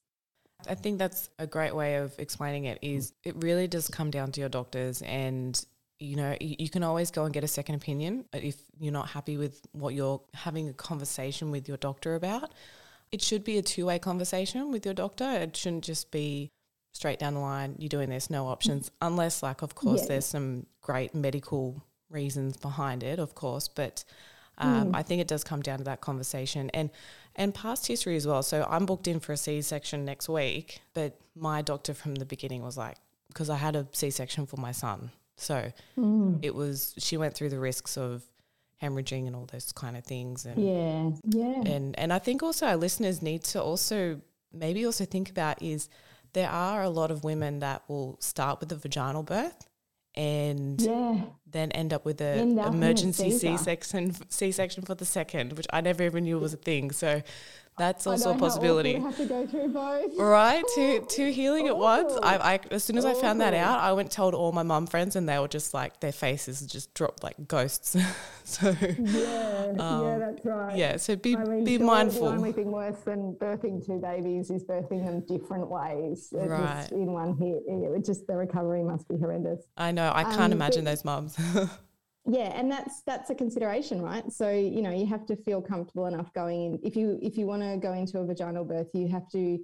I 0.68 0.74
think 0.74 0.98
that's 0.98 1.31
a 1.38 1.46
great 1.46 1.74
way 1.74 1.96
of 1.96 2.14
explaining 2.18 2.64
it 2.64 2.79
is 2.83 3.12
it 3.24 3.35
really 3.42 3.66
does 3.66 3.88
come 3.88 4.11
down 4.11 4.33
to 4.33 4.40
your 4.40 4.50
doctors 4.50 5.00
and 5.03 5.62
you 5.98 6.16
know 6.16 6.37
you 6.38 6.68
can 6.68 6.83
always 6.83 7.11
go 7.11 7.24
and 7.24 7.33
get 7.33 7.44
a 7.44 7.48
second 7.48 7.76
opinion 7.76 8.26
if 8.35 8.57
you're 8.79 8.92
not 8.92 9.09
happy 9.09 9.37
with 9.38 9.62
what 9.72 9.94
you're 9.94 10.20
having 10.35 10.68
a 10.68 10.72
conversation 10.72 11.50
with 11.50 11.66
your 11.66 11.79
doctor 11.79 12.14
about. 12.14 12.53
It 13.11 13.22
should 13.22 13.42
be 13.42 13.59
a 13.59 13.62
two-way 13.62 13.98
conversation 13.98 14.70
with 14.70 14.85
your 14.85 14.94
doctor. 14.94 15.24
It 15.24 15.57
shouldn't 15.57 15.85
just 15.85 16.11
be 16.11 16.53
straight 16.92 17.18
down 17.18 17.35
the 17.35 17.40
line, 17.40 17.74
you're 17.79 17.88
doing 17.88 18.09
this, 18.09 18.31
no 18.31 18.46
options, 18.46 18.90
unless, 19.00 19.42
like, 19.42 19.62
of 19.62 19.74
course, 19.74 20.03
yeah. 20.03 20.09
there's 20.09 20.26
some 20.26 20.66
great 20.81 21.12
medical 21.12 21.83
reasons 22.09 22.57
behind 22.57 23.03
it, 23.03 23.18
of 23.18 23.35
course, 23.35 23.68
but. 23.68 24.05
Um, 24.61 24.92
mm. 24.92 24.96
I 24.96 25.03
think 25.03 25.20
it 25.20 25.29
does 25.29 25.42
come 25.42 25.62
down 25.62 25.79
to 25.79 25.85
that 25.85 26.01
conversation 26.01 26.70
and 26.75 26.90
and 27.37 27.55
past 27.55 27.87
history 27.87 28.16
as 28.16 28.27
well. 28.27 28.42
So 28.42 28.66
I'm 28.68 28.87
booked 28.87 29.09
in 29.09 29.20
for 29.20 29.33
a 29.33 29.37
C-section 29.37 30.05
next 30.05 30.29
week, 30.29 30.81
but 30.94 31.18
my 31.35 31.62
doctor 31.62 31.94
from 31.94 32.16
the 32.16 32.27
beginning 32.27 32.62
was 32.62 32.77
like, 32.77 32.96
because 33.29 33.49
I 33.49 33.57
had 33.57 33.77
a 33.77 33.87
C-section 33.92 34.46
for 34.46 34.57
my 34.59 34.73
son, 34.73 35.11
so 35.37 35.73
mm. 35.99 36.38
it 36.42 36.55
was 36.55 36.94
she 36.99 37.16
went 37.16 37.35
through 37.35 37.49
the 37.49 37.59
risks 37.59 37.96
of 37.96 38.23
hemorrhaging 38.83 39.27
and 39.27 39.35
all 39.37 39.46
those 39.46 39.73
kind 39.73 39.96
of 39.96 40.05
things, 40.05 40.44
and 40.44 40.62
yeah, 40.62 41.11
yeah, 41.25 41.73
and 41.73 41.99
and 41.99 42.12
I 42.12 42.18
think 42.18 42.42
also 42.42 42.66
our 42.66 42.77
listeners 42.77 43.23
need 43.23 43.44
to 43.44 43.62
also 43.62 44.20
maybe 44.53 44.85
also 44.85 45.05
think 45.05 45.31
about 45.31 45.62
is 45.62 45.88
there 46.33 46.51
are 46.51 46.83
a 46.83 46.90
lot 46.90 47.11
of 47.11 47.25
women 47.25 47.61
that 47.61 47.83
will 47.88 48.16
start 48.20 48.61
with 48.61 48.73
a 48.73 48.77
vaginal 48.77 49.23
birth 49.23 49.69
and 50.14 50.81
yeah. 50.81 51.20
then 51.46 51.70
end 51.73 51.92
up 51.92 52.05
with 52.05 52.20
an 52.20 52.59
emergency 52.59 53.31
C 53.31 53.57
section 53.57 54.14
C 54.29 54.53
section 54.53 54.83
for 54.85 54.94
the 54.94 55.05
second, 55.05 55.55
which 55.55 55.66
I 55.73 55.81
never 55.81 56.03
even 56.05 56.25
knew 56.25 56.38
was 56.38 56.55
a 56.55 56.59
thing. 56.59 56.90
So 56.90 57.23
that's 57.81 58.07
also 58.07 58.35
a 58.35 58.38
possibility. 58.38 58.95
have 58.95 59.16
to 59.16 59.27
go 59.27 59.47
through 59.47 59.69
both. 59.69 60.16
Right, 60.19 60.62
two 60.75 61.07
two 61.09 61.31
healing 61.31 61.69
at 61.69 61.77
once. 61.77 62.12
I, 62.23 62.55
I 62.55 62.61
as 62.71 62.85
soon 62.85 62.99
as 62.99 63.05
I 63.05 63.14
found 63.14 63.40
that 63.40 63.55
out, 63.55 63.81
I 63.81 63.93
went 63.93 64.11
told 64.11 64.35
all 64.35 64.53
my 64.53 64.62
mum 64.62 64.87
friends, 64.87 65.16
and 65.16 65.29
they 65.29 65.38
were 65.38 65.49
just 65.49 65.75
like 65.75 66.01
their 66.01 66.12
faces 66.12 66.61
just 66.66 66.93
dropped 66.95 67.23
like 67.23 67.49
ghosts. 67.49 67.97
so 68.45 68.75
yeah, 68.81 69.73
um, 69.79 70.05
yeah, 70.05 70.19
that's 70.19 70.45
right. 70.45 70.77
Yeah, 70.77 70.97
so 70.97 71.16
be 71.16 71.37
I 71.37 71.45
mean, 71.45 71.64
be 71.64 71.79
mindful. 71.79 72.29
The 72.29 72.37
only 72.37 72.53
thing 72.53 72.71
worse 72.71 73.01
than 73.01 73.35
birthing 73.35 73.85
two 73.85 73.99
babies 73.99 74.51
is 74.51 74.64
birthing 74.64 75.05
them 75.05 75.21
different 75.27 75.69
ways. 75.69 76.33
right. 76.33 76.81
Just 76.81 76.93
in 76.93 77.12
one 77.12 77.37
hit, 77.37 77.62
it 77.66 78.05
just 78.05 78.27
the 78.27 78.37
recovery 78.37 78.83
must 78.83 79.09
be 79.09 79.16
horrendous. 79.16 79.62
I 79.77 79.93
know. 79.93 80.12
I 80.14 80.25
can't 80.25 80.40
um, 80.40 80.53
imagine 80.53 80.85
those 80.85 81.05
mums. 81.05 81.38
yeah 82.26 82.52
and 82.54 82.70
that's 82.70 83.02
that's 83.02 83.30
a 83.30 83.35
consideration 83.35 84.02
right? 84.02 84.30
So 84.30 84.50
you 84.50 84.83
know 84.83 84.90
you 84.90 85.06
have 85.06 85.26
to 85.26 85.37
feel 85.37 85.62
comfortable 85.62 86.06
enough 86.06 86.33
going 86.35 86.62
in. 86.62 86.78
If 86.83 86.96
you 86.96 87.18
if 87.22 87.37
you 87.37 87.46
want 87.46 87.62
to 87.62 87.76
go 87.76 87.92
into 87.92 88.18
a 88.18 88.26
vaginal 88.26 88.64
birth 88.64 88.88
you 88.94 89.09
have 89.09 89.28
to 89.30 89.59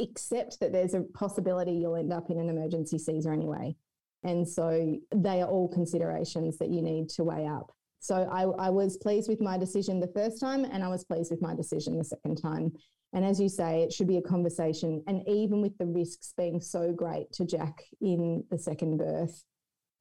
accept 0.00 0.58
that 0.60 0.72
there's 0.72 0.94
a 0.94 1.02
possibility 1.14 1.72
you'll 1.72 1.96
end 1.96 2.12
up 2.12 2.30
in 2.30 2.38
an 2.38 2.48
emergency 2.48 2.98
caesar 2.98 3.32
anyway. 3.32 3.74
And 4.22 4.46
so 4.46 4.98
they 5.14 5.40
are 5.40 5.48
all 5.48 5.68
considerations 5.68 6.58
that 6.58 6.70
you 6.70 6.82
need 6.82 7.08
to 7.10 7.24
weigh 7.24 7.46
up. 7.46 7.72
So 8.00 8.28
I, 8.30 8.42
I 8.66 8.70
was 8.70 8.96
pleased 8.96 9.28
with 9.28 9.40
my 9.40 9.58
decision 9.58 10.00
the 10.00 10.10
first 10.14 10.40
time 10.40 10.64
and 10.64 10.82
i 10.82 10.88
was 10.88 11.04
pleased 11.04 11.30
with 11.30 11.42
my 11.42 11.54
decision 11.54 11.98
the 11.98 12.04
second 12.04 12.36
time. 12.36 12.72
And 13.12 13.24
as 13.24 13.40
you 13.40 13.48
say 13.48 13.82
it 13.82 13.92
should 13.92 14.08
be 14.08 14.18
a 14.18 14.22
conversation 14.22 15.02
and 15.06 15.22
even 15.28 15.60
with 15.60 15.76
the 15.78 15.86
risks 15.86 16.32
being 16.36 16.60
so 16.60 16.92
great 16.92 17.30
to 17.32 17.44
jack 17.44 17.82
in 18.00 18.44
the 18.50 18.58
second 18.58 18.98
birth 18.98 19.42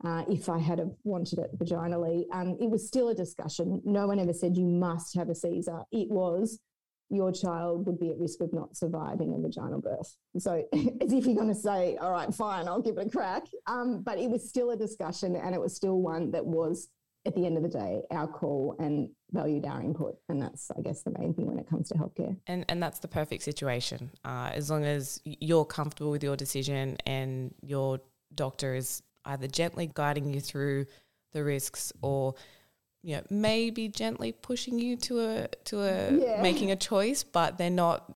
uh, 0.04 0.24
if 0.30 0.50
I 0.50 0.60
had 0.60 0.80
wanted 1.04 1.40
it 1.40 1.58
vaginally. 1.58 2.24
It 2.60 2.70
was 2.70 2.88
still 2.88 3.10
a 3.10 3.16
discussion. 3.16 3.82
No 3.84 4.08
one 4.08 4.20
ever 4.20 4.34
said 4.34 4.56
you 4.56 4.66
must 4.66 5.16
have 5.16 5.30
a 5.30 5.36
Caesar. 5.36 5.84
It 5.92 6.10
was 6.10 6.60
your 7.10 7.32
child 7.32 7.88
would 7.88 8.00
be 8.00 8.12
at 8.12 8.18
risk 8.18 8.40
of 8.42 8.54
not 8.54 8.78
surviving 8.78 9.34
a 9.34 9.40
vaginal 9.40 9.82
birth. 9.82 10.16
So, 10.38 10.64
as 10.74 11.12
if 11.12 11.26
you're 11.26 11.36
going 11.36 11.48
to 11.48 11.56
say, 11.56 11.98
all 11.98 12.12
right, 12.12 12.34
fine, 12.34 12.68
I'll 12.68 12.82
give 12.82 12.98
it 12.98 13.08
a 13.08 13.10
crack. 13.10 13.44
Um, 13.68 14.02
but 14.04 14.20
it 14.20 14.30
was 14.30 14.48
still 14.48 14.72
a 14.72 14.78
discussion 14.78 15.36
and 15.36 15.56
it 15.56 15.62
was 15.62 15.76
still 15.76 16.00
one 16.02 16.32
that 16.32 16.46
was, 16.46 16.90
at 17.26 17.36
the 17.36 17.46
end 17.46 17.58
of 17.58 17.64
the 17.64 17.70
day, 17.70 18.02
our 18.12 18.28
call 18.28 18.76
and 18.80 19.10
valued 19.32 19.66
our 19.66 19.82
input. 19.82 20.16
And 20.30 20.42
that's, 20.42 20.72
I 20.72 20.82
guess, 20.82 21.04
the 21.04 21.12
main 21.20 21.34
thing 21.34 21.48
when 21.48 21.60
it 21.60 21.68
comes 21.70 21.90
to 21.90 21.96
healthcare. 21.96 22.38
And, 22.48 22.64
and 22.70 22.82
that's 22.82 23.00
the 23.00 23.10
perfect 23.10 23.44
situation. 23.44 24.12
Uh, 24.24 24.52
as 24.54 24.70
long 24.70 24.86
as 24.86 25.20
you're 25.26 25.66
comfortable 25.66 26.12
with 26.12 26.24
your 26.24 26.38
decision 26.38 26.98
and 27.06 27.54
your 27.62 28.00
doctor 28.36 28.74
is 28.76 29.02
either 29.30 29.48
gently 29.48 29.90
guiding 29.94 30.34
you 30.34 30.42
through 30.42 30.86
the 31.32 31.44
risks 31.44 31.94
or 32.02 32.36
you 33.02 33.16
know 33.16 33.24
maybe 33.30 33.88
gently 33.88 34.32
pushing 34.32 34.80
you 34.80 34.98
to 34.98 35.20
a 35.22 35.48
to 35.64 35.82
a 35.82 36.12
yeah. 36.12 36.42
making 36.42 36.72
a 36.72 36.76
choice 36.76 37.24
but 37.24 37.58
they're 37.58 37.70
not 37.70 38.14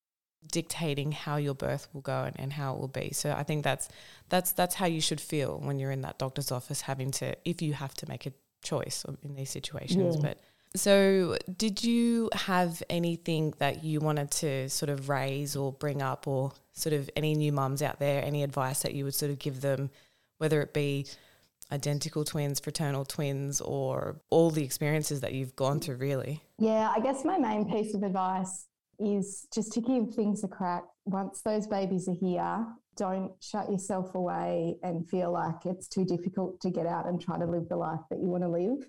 dictating 0.51 1.11
how 1.11 1.37
your 1.37 1.53
birth 1.53 1.87
will 1.93 2.01
go 2.01 2.23
and, 2.23 2.37
and 2.39 2.53
how 2.53 2.73
it 2.73 2.79
will 2.79 2.87
be 2.87 3.11
so 3.13 3.33
i 3.37 3.43
think 3.43 3.63
that's 3.63 3.87
that's 4.29 4.51
that's 4.51 4.75
how 4.75 4.85
you 4.85 4.99
should 4.99 5.21
feel 5.21 5.59
when 5.59 5.79
you're 5.79 5.91
in 5.91 6.01
that 6.01 6.17
doctor's 6.17 6.51
office 6.51 6.81
having 6.81 7.11
to 7.11 7.33
if 7.45 7.61
you 7.61 7.73
have 7.73 7.93
to 7.93 8.07
make 8.09 8.25
a 8.25 8.33
choice 8.61 9.05
in 9.23 9.35
these 9.35 9.49
situations 9.49 10.15
yeah. 10.15 10.21
but 10.21 10.37
so 10.75 11.37
did 11.55 11.83
you 11.83 12.29
have 12.33 12.81
anything 12.89 13.53
that 13.59 13.83
you 13.83 13.99
wanted 13.99 14.31
to 14.31 14.67
sort 14.69 14.89
of 14.89 15.07
raise 15.07 15.55
or 15.55 15.71
bring 15.71 16.01
up 16.01 16.27
or 16.27 16.51
sort 16.73 16.93
of 16.93 17.09
any 17.15 17.35
new 17.35 17.51
mums 17.51 17.81
out 17.81 17.99
there 17.99 18.23
any 18.23 18.43
advice 18.43 18.81
that 18.81 18.93
you 18.93 19.05
would 19.05 19.13
sort 19.13 19.31
of 19.31 19.39
give 19.39 19.61
them 19.61 19.89
whether 20.37 20.61
it 20.61 20.73
be 20.73 21.07
identical 21.71 22.23
twins, 22.23 22.59
fraternal 22.59 23.05
twins, 23.05 23.61
or 23.61 24.21
all 24.29 24.51
the 24.51 24.63
experiences 24.63 25.21
that 25.21 25.33
you've 25.33 25.55
gone 25.55 25.79
through, 25.79 25.95
really? 25.95 26.43
Yeah, 26.59 26.91
I 26.95 26.99
guess 26.99 27.25
my 27.25 27.37
main 27.37 27.69
piece 27.69 27.93
of 27.95 28.03
advice 28.03 28.67
is 28.99 29.47
just 29.53 29.73
to 29.73 29.81
give 29.81 30.13
things 30.13 30.43
a 30.43 30.47
crack. 30.47 30.83
once 31.05 31.41
those 31.41 31.67
babies 31.67 32.07
are 32.07 32.15
here, 32.19 32.65
don't 32.95 33.31
shut 33.41 33.71
yourself 33.71 34.13
away 34.13 34.75
and 34.83 35.09
feel 35.09 35.31
like 35.31 35.65
it's 35.65 35.87
too 35.87 36.05
difficult 36.05 36.61
to 36.61 36.69
get 36.69 36.85
out 36.85 37.07
and 37.07 37.19
try 37.19 37.37
to 37.39 37.45
live 37.45 37.67
the 37.69 37.75
life 37.75 37.99
that 38.09 38.19
you 38.19 38.27
want 38.27 38.43
to 38.43 38.49
live. 38.49 38.87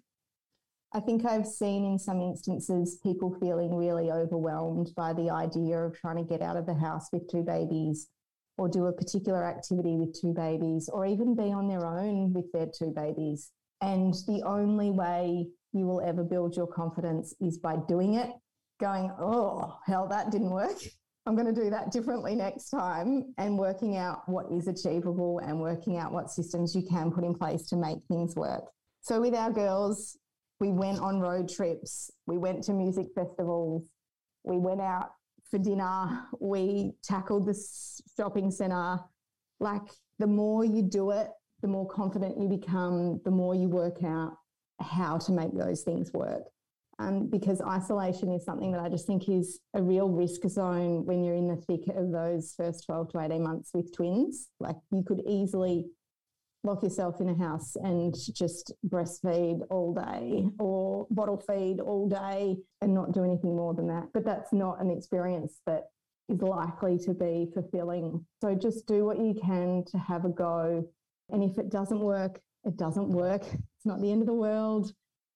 I 0.93 1.01
think 1.01 1.25
I've 1.27 1.47
seen 1.47 1.85
in 1.85 1.99
some 1.99 2.21
instances 2.21 3.01
people 3.03 3.37
feeling 3.41 3.75
really 3.75 4.13
overwhelmed 4.13 4.93
by 4.95 5.13
the 5.13 5.31
idea 5.31 5.79
of 5.79 5.99
trying 5.99 6.19
to 6.19 6.23
get 6.23 6.41
out 6.41 6.57
of 6.57 6.67
the 6.67 6.75
house 6.75 7.09
with 7.13 7.29
two 7.29 7.43
babies 7.43 8.09
or 8.57 8.69
do 8.69 8.87
a 8.87 8.93
particular 8.93 9.45
activity 9.45 9.97
with 9.97 10.19
two 10.19 10.33
babies 10.33 10.89
or 10.93 11.07
even 11.07 11.35
be 11.35 11.53
on 11.53 11.69
their 11.69 11.87
own 11.87 12.33
with 12.33 12.51
their 12.53 12.67
two 12.67 12.93
babies. 12.95 13.51
And 13.81 14.15
the 14.27 14.43
only 14.47 14.91
way 14.91 15.47
you 15.73 15.87
will 15.87 16.01
ever 16.01 16.23
build 16.23 16.57
your 16.57 16.67
confidence 16.67 17.35
is 17.41 17.59
by 17.59 17.77
doing 17.89 18.15
it, 18.15 18.31
going, 18.81 19.11
oh, 19.21 19.77
hell, 19.87 20.07
that 20.09 20.31
didn't 20.31 20.51
work. 20.51 20.77
I'm 21.27 21.35
going 21.35 21.53
to 21.53 21.59
do 21.59 21.71
that 21.71 21.91
differently 21.91 22.35
next 22.35 22.69
time 22.69 23.35
and 23.39 23.59
working 23.59 23.97
out 23.97 24.29
what 24.29 24.45
is 24.53 24.69
achievable 24.69 25.39
and 25.39 25.59
working 25.59 25.97
out 25.97 26.13
what 26.13 26.31
systems 26.31 26.75
you 26.75 26.83
can 26.83 27.11
put 27.11 27.25
in 27.25 27.35
place 27.35 27.67
to 27.69 27.77
make 27.77 27.99
things 28.09 28.37
work. 28.37 28.65
So, 29.01 29.23
with 29.23 29.35
our 29.35 29.51
girls, 29.51 30.19
we 30.61 30.71
went 30.71 31.01
on 31.01 31.21
road 31.21 31.49
trips, 31.49 32.11
we 32.27 32.37
went 32.37 32.63
to 32.65 32.75
music 32.75 33.07
festivals, 33.15 33.89
we 34.45 34.59
went 34.59 34.83
out 34.83 35.13
for 35.55 35.59
dinner, 35.61 36.27
we 36.41 36.91
tackled 37.05 37.47
the 37.47 37.57
shopping 38.17 38.51
center. 38.51 38.99
Like, 39.61 39.83
the 40.19 40.27
more 40.27 40.65
you 40.65 40.83
do 40.83 41.13
it, 41.13 41.29
the 41.63 41.69
more 41.69 41.87
confident 41.87 42.41
you 42.41 42.49
become, 42.49 43.21
the 43.25 43.31
more 43.31 43.55
you 43.55 43.69
work 43.69 44.03
out 44.03 44.37
how 44.81 45.17
to 45.19 45.31
make 45.31 45.57
those 45.57 45.83
things 45.83 46.13
work 46.13 46.43
um, 46.99 47.29
because 47.29 47.61
isolation 47.61 48.33
is 48.33 48.45
something 48.45 48.73
that 48.73 48.81
I 48.81 48.89
just 48.89 49.07
think 49.07 49.29
is 49.29 49.61
a 49.75 49.81
real 49.81 50.09
risk 50.09 50.43
zone 50.49 51.07
when 51.07 51.23
you're 51.23 51.37
in 51.37 51.47
the 51.47 51.57
thick 51.57 51.87
of 51.95 52.11
those 52.11 52.53
first 52.57 52.85
12 52.87 53.13
to 53.13 53.21
18 53.21 53.41
months 53.41 53.71
with 53.73 53.95
twins. 53.95 54.49
Like 54.59 54.77
you 54.91 55.05
could 55.05 55.23
easily 55.25 55.87
lock 56.65 56.83
yourself 56.83 57.21
in 57.21 57.29
a 57.29 57.35
house 57.37 57.77
and 57.77 58.15
just 58.35 58.73
breastfeed 58.89 59.61
all 59.71 59.95
day 59.95 60.47
or 60.59 61.07
bottle 61.11 61.37
feed 61.37 61.81
all 61.81 62.09
day 62.09 62.57
and 62.81 62.93
not 62.93 63.13
do 63.13 63.23
anything 63.23 63.55
more 63.55 63.75
than 63.75 63.87
that. 63.89 64.09
But 64.13 64.25
that's 64.25 64.53
not 64.53 64.81
an 64.81 64.91
experience 64.91 65.61
that 65.67 65.85
is 66.29 66.41
likely 66.41 66.99
to 66.99 67.13
be 67.15 67.49
fulfilling. 67.53 68.25
So 68.41 68.55
just 68.55 68.87
do 68.87 69.05
what 69.05 69.19
you 69.19 69.35
can 69.35 69.85
to 69.91 69.99
have 69.99 70.25
a 70.25 70.31
go. 70.31 70.85
And 71.31 71.45
if 71.45 71.59
it 71.59 71.71
doesn't 71.71 72.01
work, 72.01 72.41
it 72.65 72.77
doesn't 72.77 73.11
work. 73.11 73.43
It's 73.43 73.87
not 73.87 74.01
the 74.01 74.11
end 74.11 74.23
of 74.23 74.27
the 74.27 74.33
world 74.35 74.93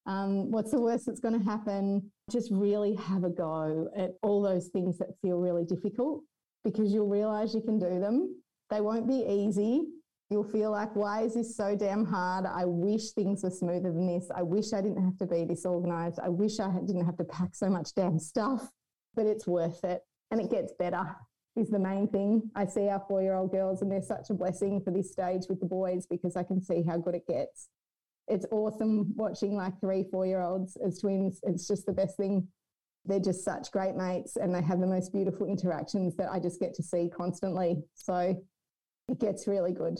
um, 0.08 0.50
what's 0.50 0.70
the 0.70 0.80
worst 0.80 1.04
that's 1.04 1.20
going 1.20 1.38
to 1.38 1.44
happen? 1.44 2.10
Just 2.30 2.50
really 2.50 2.94
have 2.94 3.24
a 3.24 3.28
go 3.28 3.90
at 3.94 4.12
all 4.22 4.42
those 4.42 4.68
things 4.68 4.96
that 4.98 5.08
feel 5.20 5.36
really 5.36 5.64
difficult 5.64 6.22
because 6.64 6.92
you'll 6.92 7.08
realize 7.08 7.54
you 7.54 7.60
can 7.60 7.78
do 7.78 8.00
them. 8.00 8.34
They 8.70 8.80
won't 8.80 9.06
be 9.06 9.24
easy. 9.28 9.82
You'll 10.30 10.44
feel 10.44 10.70
like, 10.70 10.94
why 10.94 11.22
is 11.22 11.34
this 11.34 11.56
so 11.56 11.74
damn 11.74 12.04
hard? 12.04 12.44
I 12.44 12.64
wish 12.66 13.12
things 13.12 13.42
were 13.42 13.50
smoother 13.50 13.92
than 13.92 14.06
this. 14.06 14.30
I 14.34 14.42
wish 14.42 14.72
I 14.74 14.82
didn't 14.82 15.02
have 15.02 15.16
to 15.18 15.26
be 15.26 15.46
disorganized. 15.46 16.20
I 16.22 16.28
wish 16.28 16.60
I 16.60 16.70
didn't 16.86 17.06
have 17.06 17.16
to 17.16 17.24
pack 17.24 17.54
so 17.54 17.70
much 17.70 17.94
damn 17.94 18.18
stuff, 18.18 18.68
but 19.14 19.26
it's 19.26 19.46
worth 19.46 19.84
it. 19.84 20.02
And 20.30 20.40
it 20.40 20.50
gets 20.50 20.74
better, 20.78 21.16
is 21.56 21.70
the 21.70 21.78
main 21.78 22.08
thing. 22.08 22.50
I 22.54 22.66
see 22.66 22.88
our 22.88 23.02
four 23.08 23.22
year 23.22 23.34
old 23.34 23.52
girls, 23.52 23.80
and 23.80 23.90
they're 23.90 24.02
such 24.02 24.28
a 24.28 24.34
blessing 24.34 24.82
for 24.82 24.90
this 24.90 25.10
stage 25.10 25.44
with 25.48 25.60
the 25.60 25.66
boys 25.66 26.06
because 26.06 26.36
I 26.36 26.42
can 26.42 26.62
see 26.62 26.82
how 26.82 26.98
good 26.98 27.14
it 27.14 27.26
gets 27.26 27.70
it's 28.28 28.46
awesome 28.50 29.12
watching 29.16 29.54
like 29.54 29.78
three, 29.80 30.04
four 30.10 30.26
year 30.26 30.40
olds 30.40 30.76
as 30.84 30.98
twins. 30.98 31.40
It's 31.44 31.66
just 31.66 31.86
the 31.86 31.92
best 31.92 32.16
thing. 32.16 32.46
They're 33.04 33.20
just 33.20 33.44
such 33.44 33.70
great 33.70 33.96
mates 33.96 34.36
and 34.36 34.54
they 34.54 34.62
have 34.62 34.80
the 34.80 34.86
most 34.86 35.12
beautiful 35.12 35.46
interactions 35.46 36.14
that 36.16 36.30
I 36.30 36.38
just 36.38 36.60
get 36.60 36.74
to 36.74 36.82
see 36.82 37.10
constantly. 37.14 37.76
So 37.94 38.36
it 39.08 39.18
gets 39.18 39.46
really 39.46 39.72
good. 39.72 39.98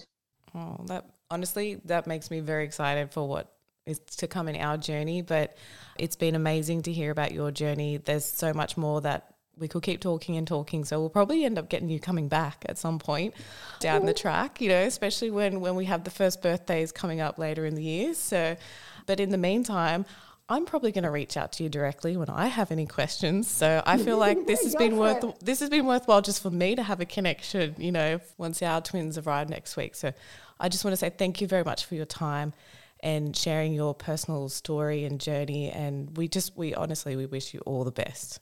Oh, 0.55 0.77
that 0.87 1.07
honestly, 1.31 1.81
that 1.85 2.07
makes 2.07 2.31
me 2.31 2.41
very 2.41 2.65
excited 2.65 3.11
for 3.11 3.29
what 3.29 3.53
is 3.87 3.99
to 4.19 4.27
come 4.27 4.49
in 4.49 4.57
our 4.57 4.77
journey. 4.77 5.23
But 5.23 5.57
it's 5.99 6.17
been 6.17 6.35
amazing 6.35 6.83
to 6.83 6.93
hear 6.93 7.11
about 7.11 7.33
your 7.33 7.51
journey. 7.51 7.97
There's 7.99 8.25
so 8.25 8.53
much 8.53 8.77
more 8.77 9.01
that 9.03 9.35
we 9.59 9.69
could 9.69 9.83
keep 9.83 10.01
talking 10.01 10.37
and 10.37 10.47
talking. 10.47 10.85
So 10.85 11.01
we'll 11.01 11.11
probably 11.11 11.45
end 11.45 11.59
up 11.59 11.69
getting 11.69 11.89
you 11.89 12.01
coming 12.01 12.29
back 12.29 12.65
at 12.69 12.79
some 12.79 12.99
point 12.99 13.35
down 13.81 14.07
the 14.07 14.15
track, 14.15 14.61
you 14.61 14.69
know, 14.69 14.83
especially 14.83 15.31
when, 15.31 15.61
when 15.61 15.75
we 15.75 15.87
have 15.87 16.05
the 16.05 16.11
first 16.11 16.43
birthdays 16.43 16.93
coming 16.93 17.21
up 17.21 17.39
later 17.39 17.67
in 17.67 17.75
the 17.75 17.83
year. 17.83 18.15
So, 18.15 18.57
but 19.07 19.21
in 19.21 19.31
the 19.31 19.39
meantime, 19.39 20.07
I'm 20.51 20.65
probably 20.65 20.93
going 20.93 21.05
to 21.05 21.11
reach 21.11 21.37
out 21.37 21.53
to 21.53 21.63
you 21.63 21.69
directly 21.69 22.17
when 22.17 22.31
I 22.31 22.47
have 22.47 22.73
any 22.73 22.87
questions. 22.87 23.49
So 23.49 23.83
I 23.85 23.99
feel 23.99 24.17
like 24.17 24.47
this 24.47 24.63
has 24.63 24.75
been 24.75 24.97
worth 24.97 25.23
it. 25.23 25.35
this 25.41 25.61
has 25.61 25.69
been 25.69 25.85
worthwhile 25.85 26.23
just 26.23 26.43
for 26.43 26.51
me 26.51 26.75
to 26.75 26.83
have 26.83 27.01
a 27.01 27.05
connection, 27.05 27.75
you 27.77 27.93
know, 27.93 28.21
once 28.39 28.63
our 28.63 28.81
twins 28.81 29.19
arrive 29.19 29.51
next 29.51 29.77
week. 29.77 29.95
So 29.95 30.13
I 30.59 30.71
just 30.71 30.85
want 30.85 30.93
to 30.93 30.97
say 30.97 31.11
thank 31.11 31.43
you 31.43 31.47
very 31.47 31.65
much 31.65 31.85
for 31.85 31.97
your 31.97 32.07
time 32.07 32.55
and 33.01 33.37
sharing 33.37 33.75
your 33.75 33.95
personal 33.95 34.49
story 34.49 35.05
and 35.05 35.21
journey 35.21 35.71
and 35.71 36.17
we 36.17 36.27
just 36.27 36.57
we 36.57 36.75
honestly 36.75 37.15
we 37.15 37.27
wish 37.27 37.53
you 37.53 37.61
all 37.61 37.85
the 37.85 37.93
best. 37.93 38.41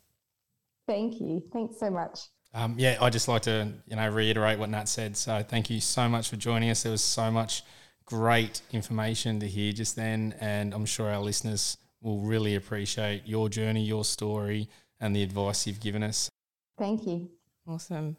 Thank 0.87 1.21
you. 1.21 1.43
Thanks 1.53 1.81
so 1.81 1.91
much. 1.91 2.21
Um, 2.55 2.77
yeah, 2.79 2.97
I 3.01 3.11
just 3.11 3.27
like 3.27 3.43
to 3.43 3.73
you 3.89 3.97
know 3.97 4.09
reiterate 4.09 4.61
what 4.61 4.71
Nat 4.71 4.89
said. 4.89 5.17
So 5.17 5.45
thank 5.47 5.71
you 5.71 5.81
so 5.81 6.09
much 6.09 6.31
for 6.31 6.37
joining 6.37 6.71
us. 6.71 6.85
There 6.85 6.93
was 6.93 7.03
so 7.03 7.33
much 7.33 7.65
great 8.07 8.63
information 8.71 9.41
to 9.41 9.49
hear 9.49 9.73
just 9.73 9.97
then, 9.97 10.37
and 10.41 10.73
I'm 10.73 10.87
sure 10.87 11.11
our 11.11 11.21
listeners 11.21 11.77
will 12.07 12.21
really 12.21 12.55
appreciate 12.55 13.23
your 13.27 13.49
journey, 13.49 13.83
your 13.83 14.05
story, 14.05 14.69
and 15.01 15.15
the 15.15 15.25
advice 15.25 15.67
you've 15.67 15.81
given 15.81 16.05
us. 16.05 16.31
Thank 16.79 17.05
you. 17.07 17.29
Awesome. 17.67 18.17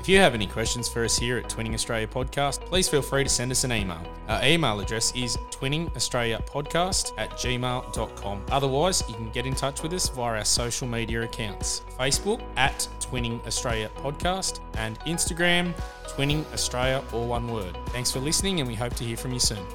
If 0.00 0.08
you 0.08 0.18
have 0.18 0.34
any 0.34 0.46
questions 0.46 0.88
for 0.88 1.04
us 1.04 1.18
here 1.18 1.38
at 1.38 1.48
Twinning 1.48 1.74
Australia 1.74 2.06
Podcast, 2.06 2.60
please 2.66 2.88
feel 2.88 3.02
free 3.02 3.24
to 3.24 3.28
send 3.30 3.50
us 3.50 3.64
an 3.64 3.72
email. 3.72 4.00
Our 4.28 4.44
email 4.44 4.78
address 4.78 5.12
is 5.16 5.36
twinningaustraliapodcast 5.50 7.18
at 7.18 7.30
gmail.com. 7.30 8.46
Otherwise, 8.50 9.02
you 9.08 9.14
can 9.14 9.30
get 9.32 9.46
in 9.46 9.54
touch 9.54 9.82
with 9.82 9.92
us 9.92 10.08
via 10.10 10.38
our 10.38 10.44
social 10.44 10.86
media 10.86 11.22
accounts 11.22 11.82
Facebook 11.98 12.42
at 12.56 12.86
Twinning 13.00 13.44
Australia 13.46 13.90
Podcast 13.96 14.60
and 14.76 15.00
Instagram, 15.00 15.74
Twinning 16.06 16.44
Australia, 16.52 17.02
all 17.12 17.26
one 17.26 17.48
word. 17.48 17.76
Thanks 17.88 18.12
for 18.12 18.20
listening, 18.20 18.60
and 18.60 18.68
we 18.68 18.74
hope 18.74 18.94
to 18.94 19.04
hear 19.04 19.16
from 19.16 19.32
you 19.32 19.40
soon. 19.40 19.66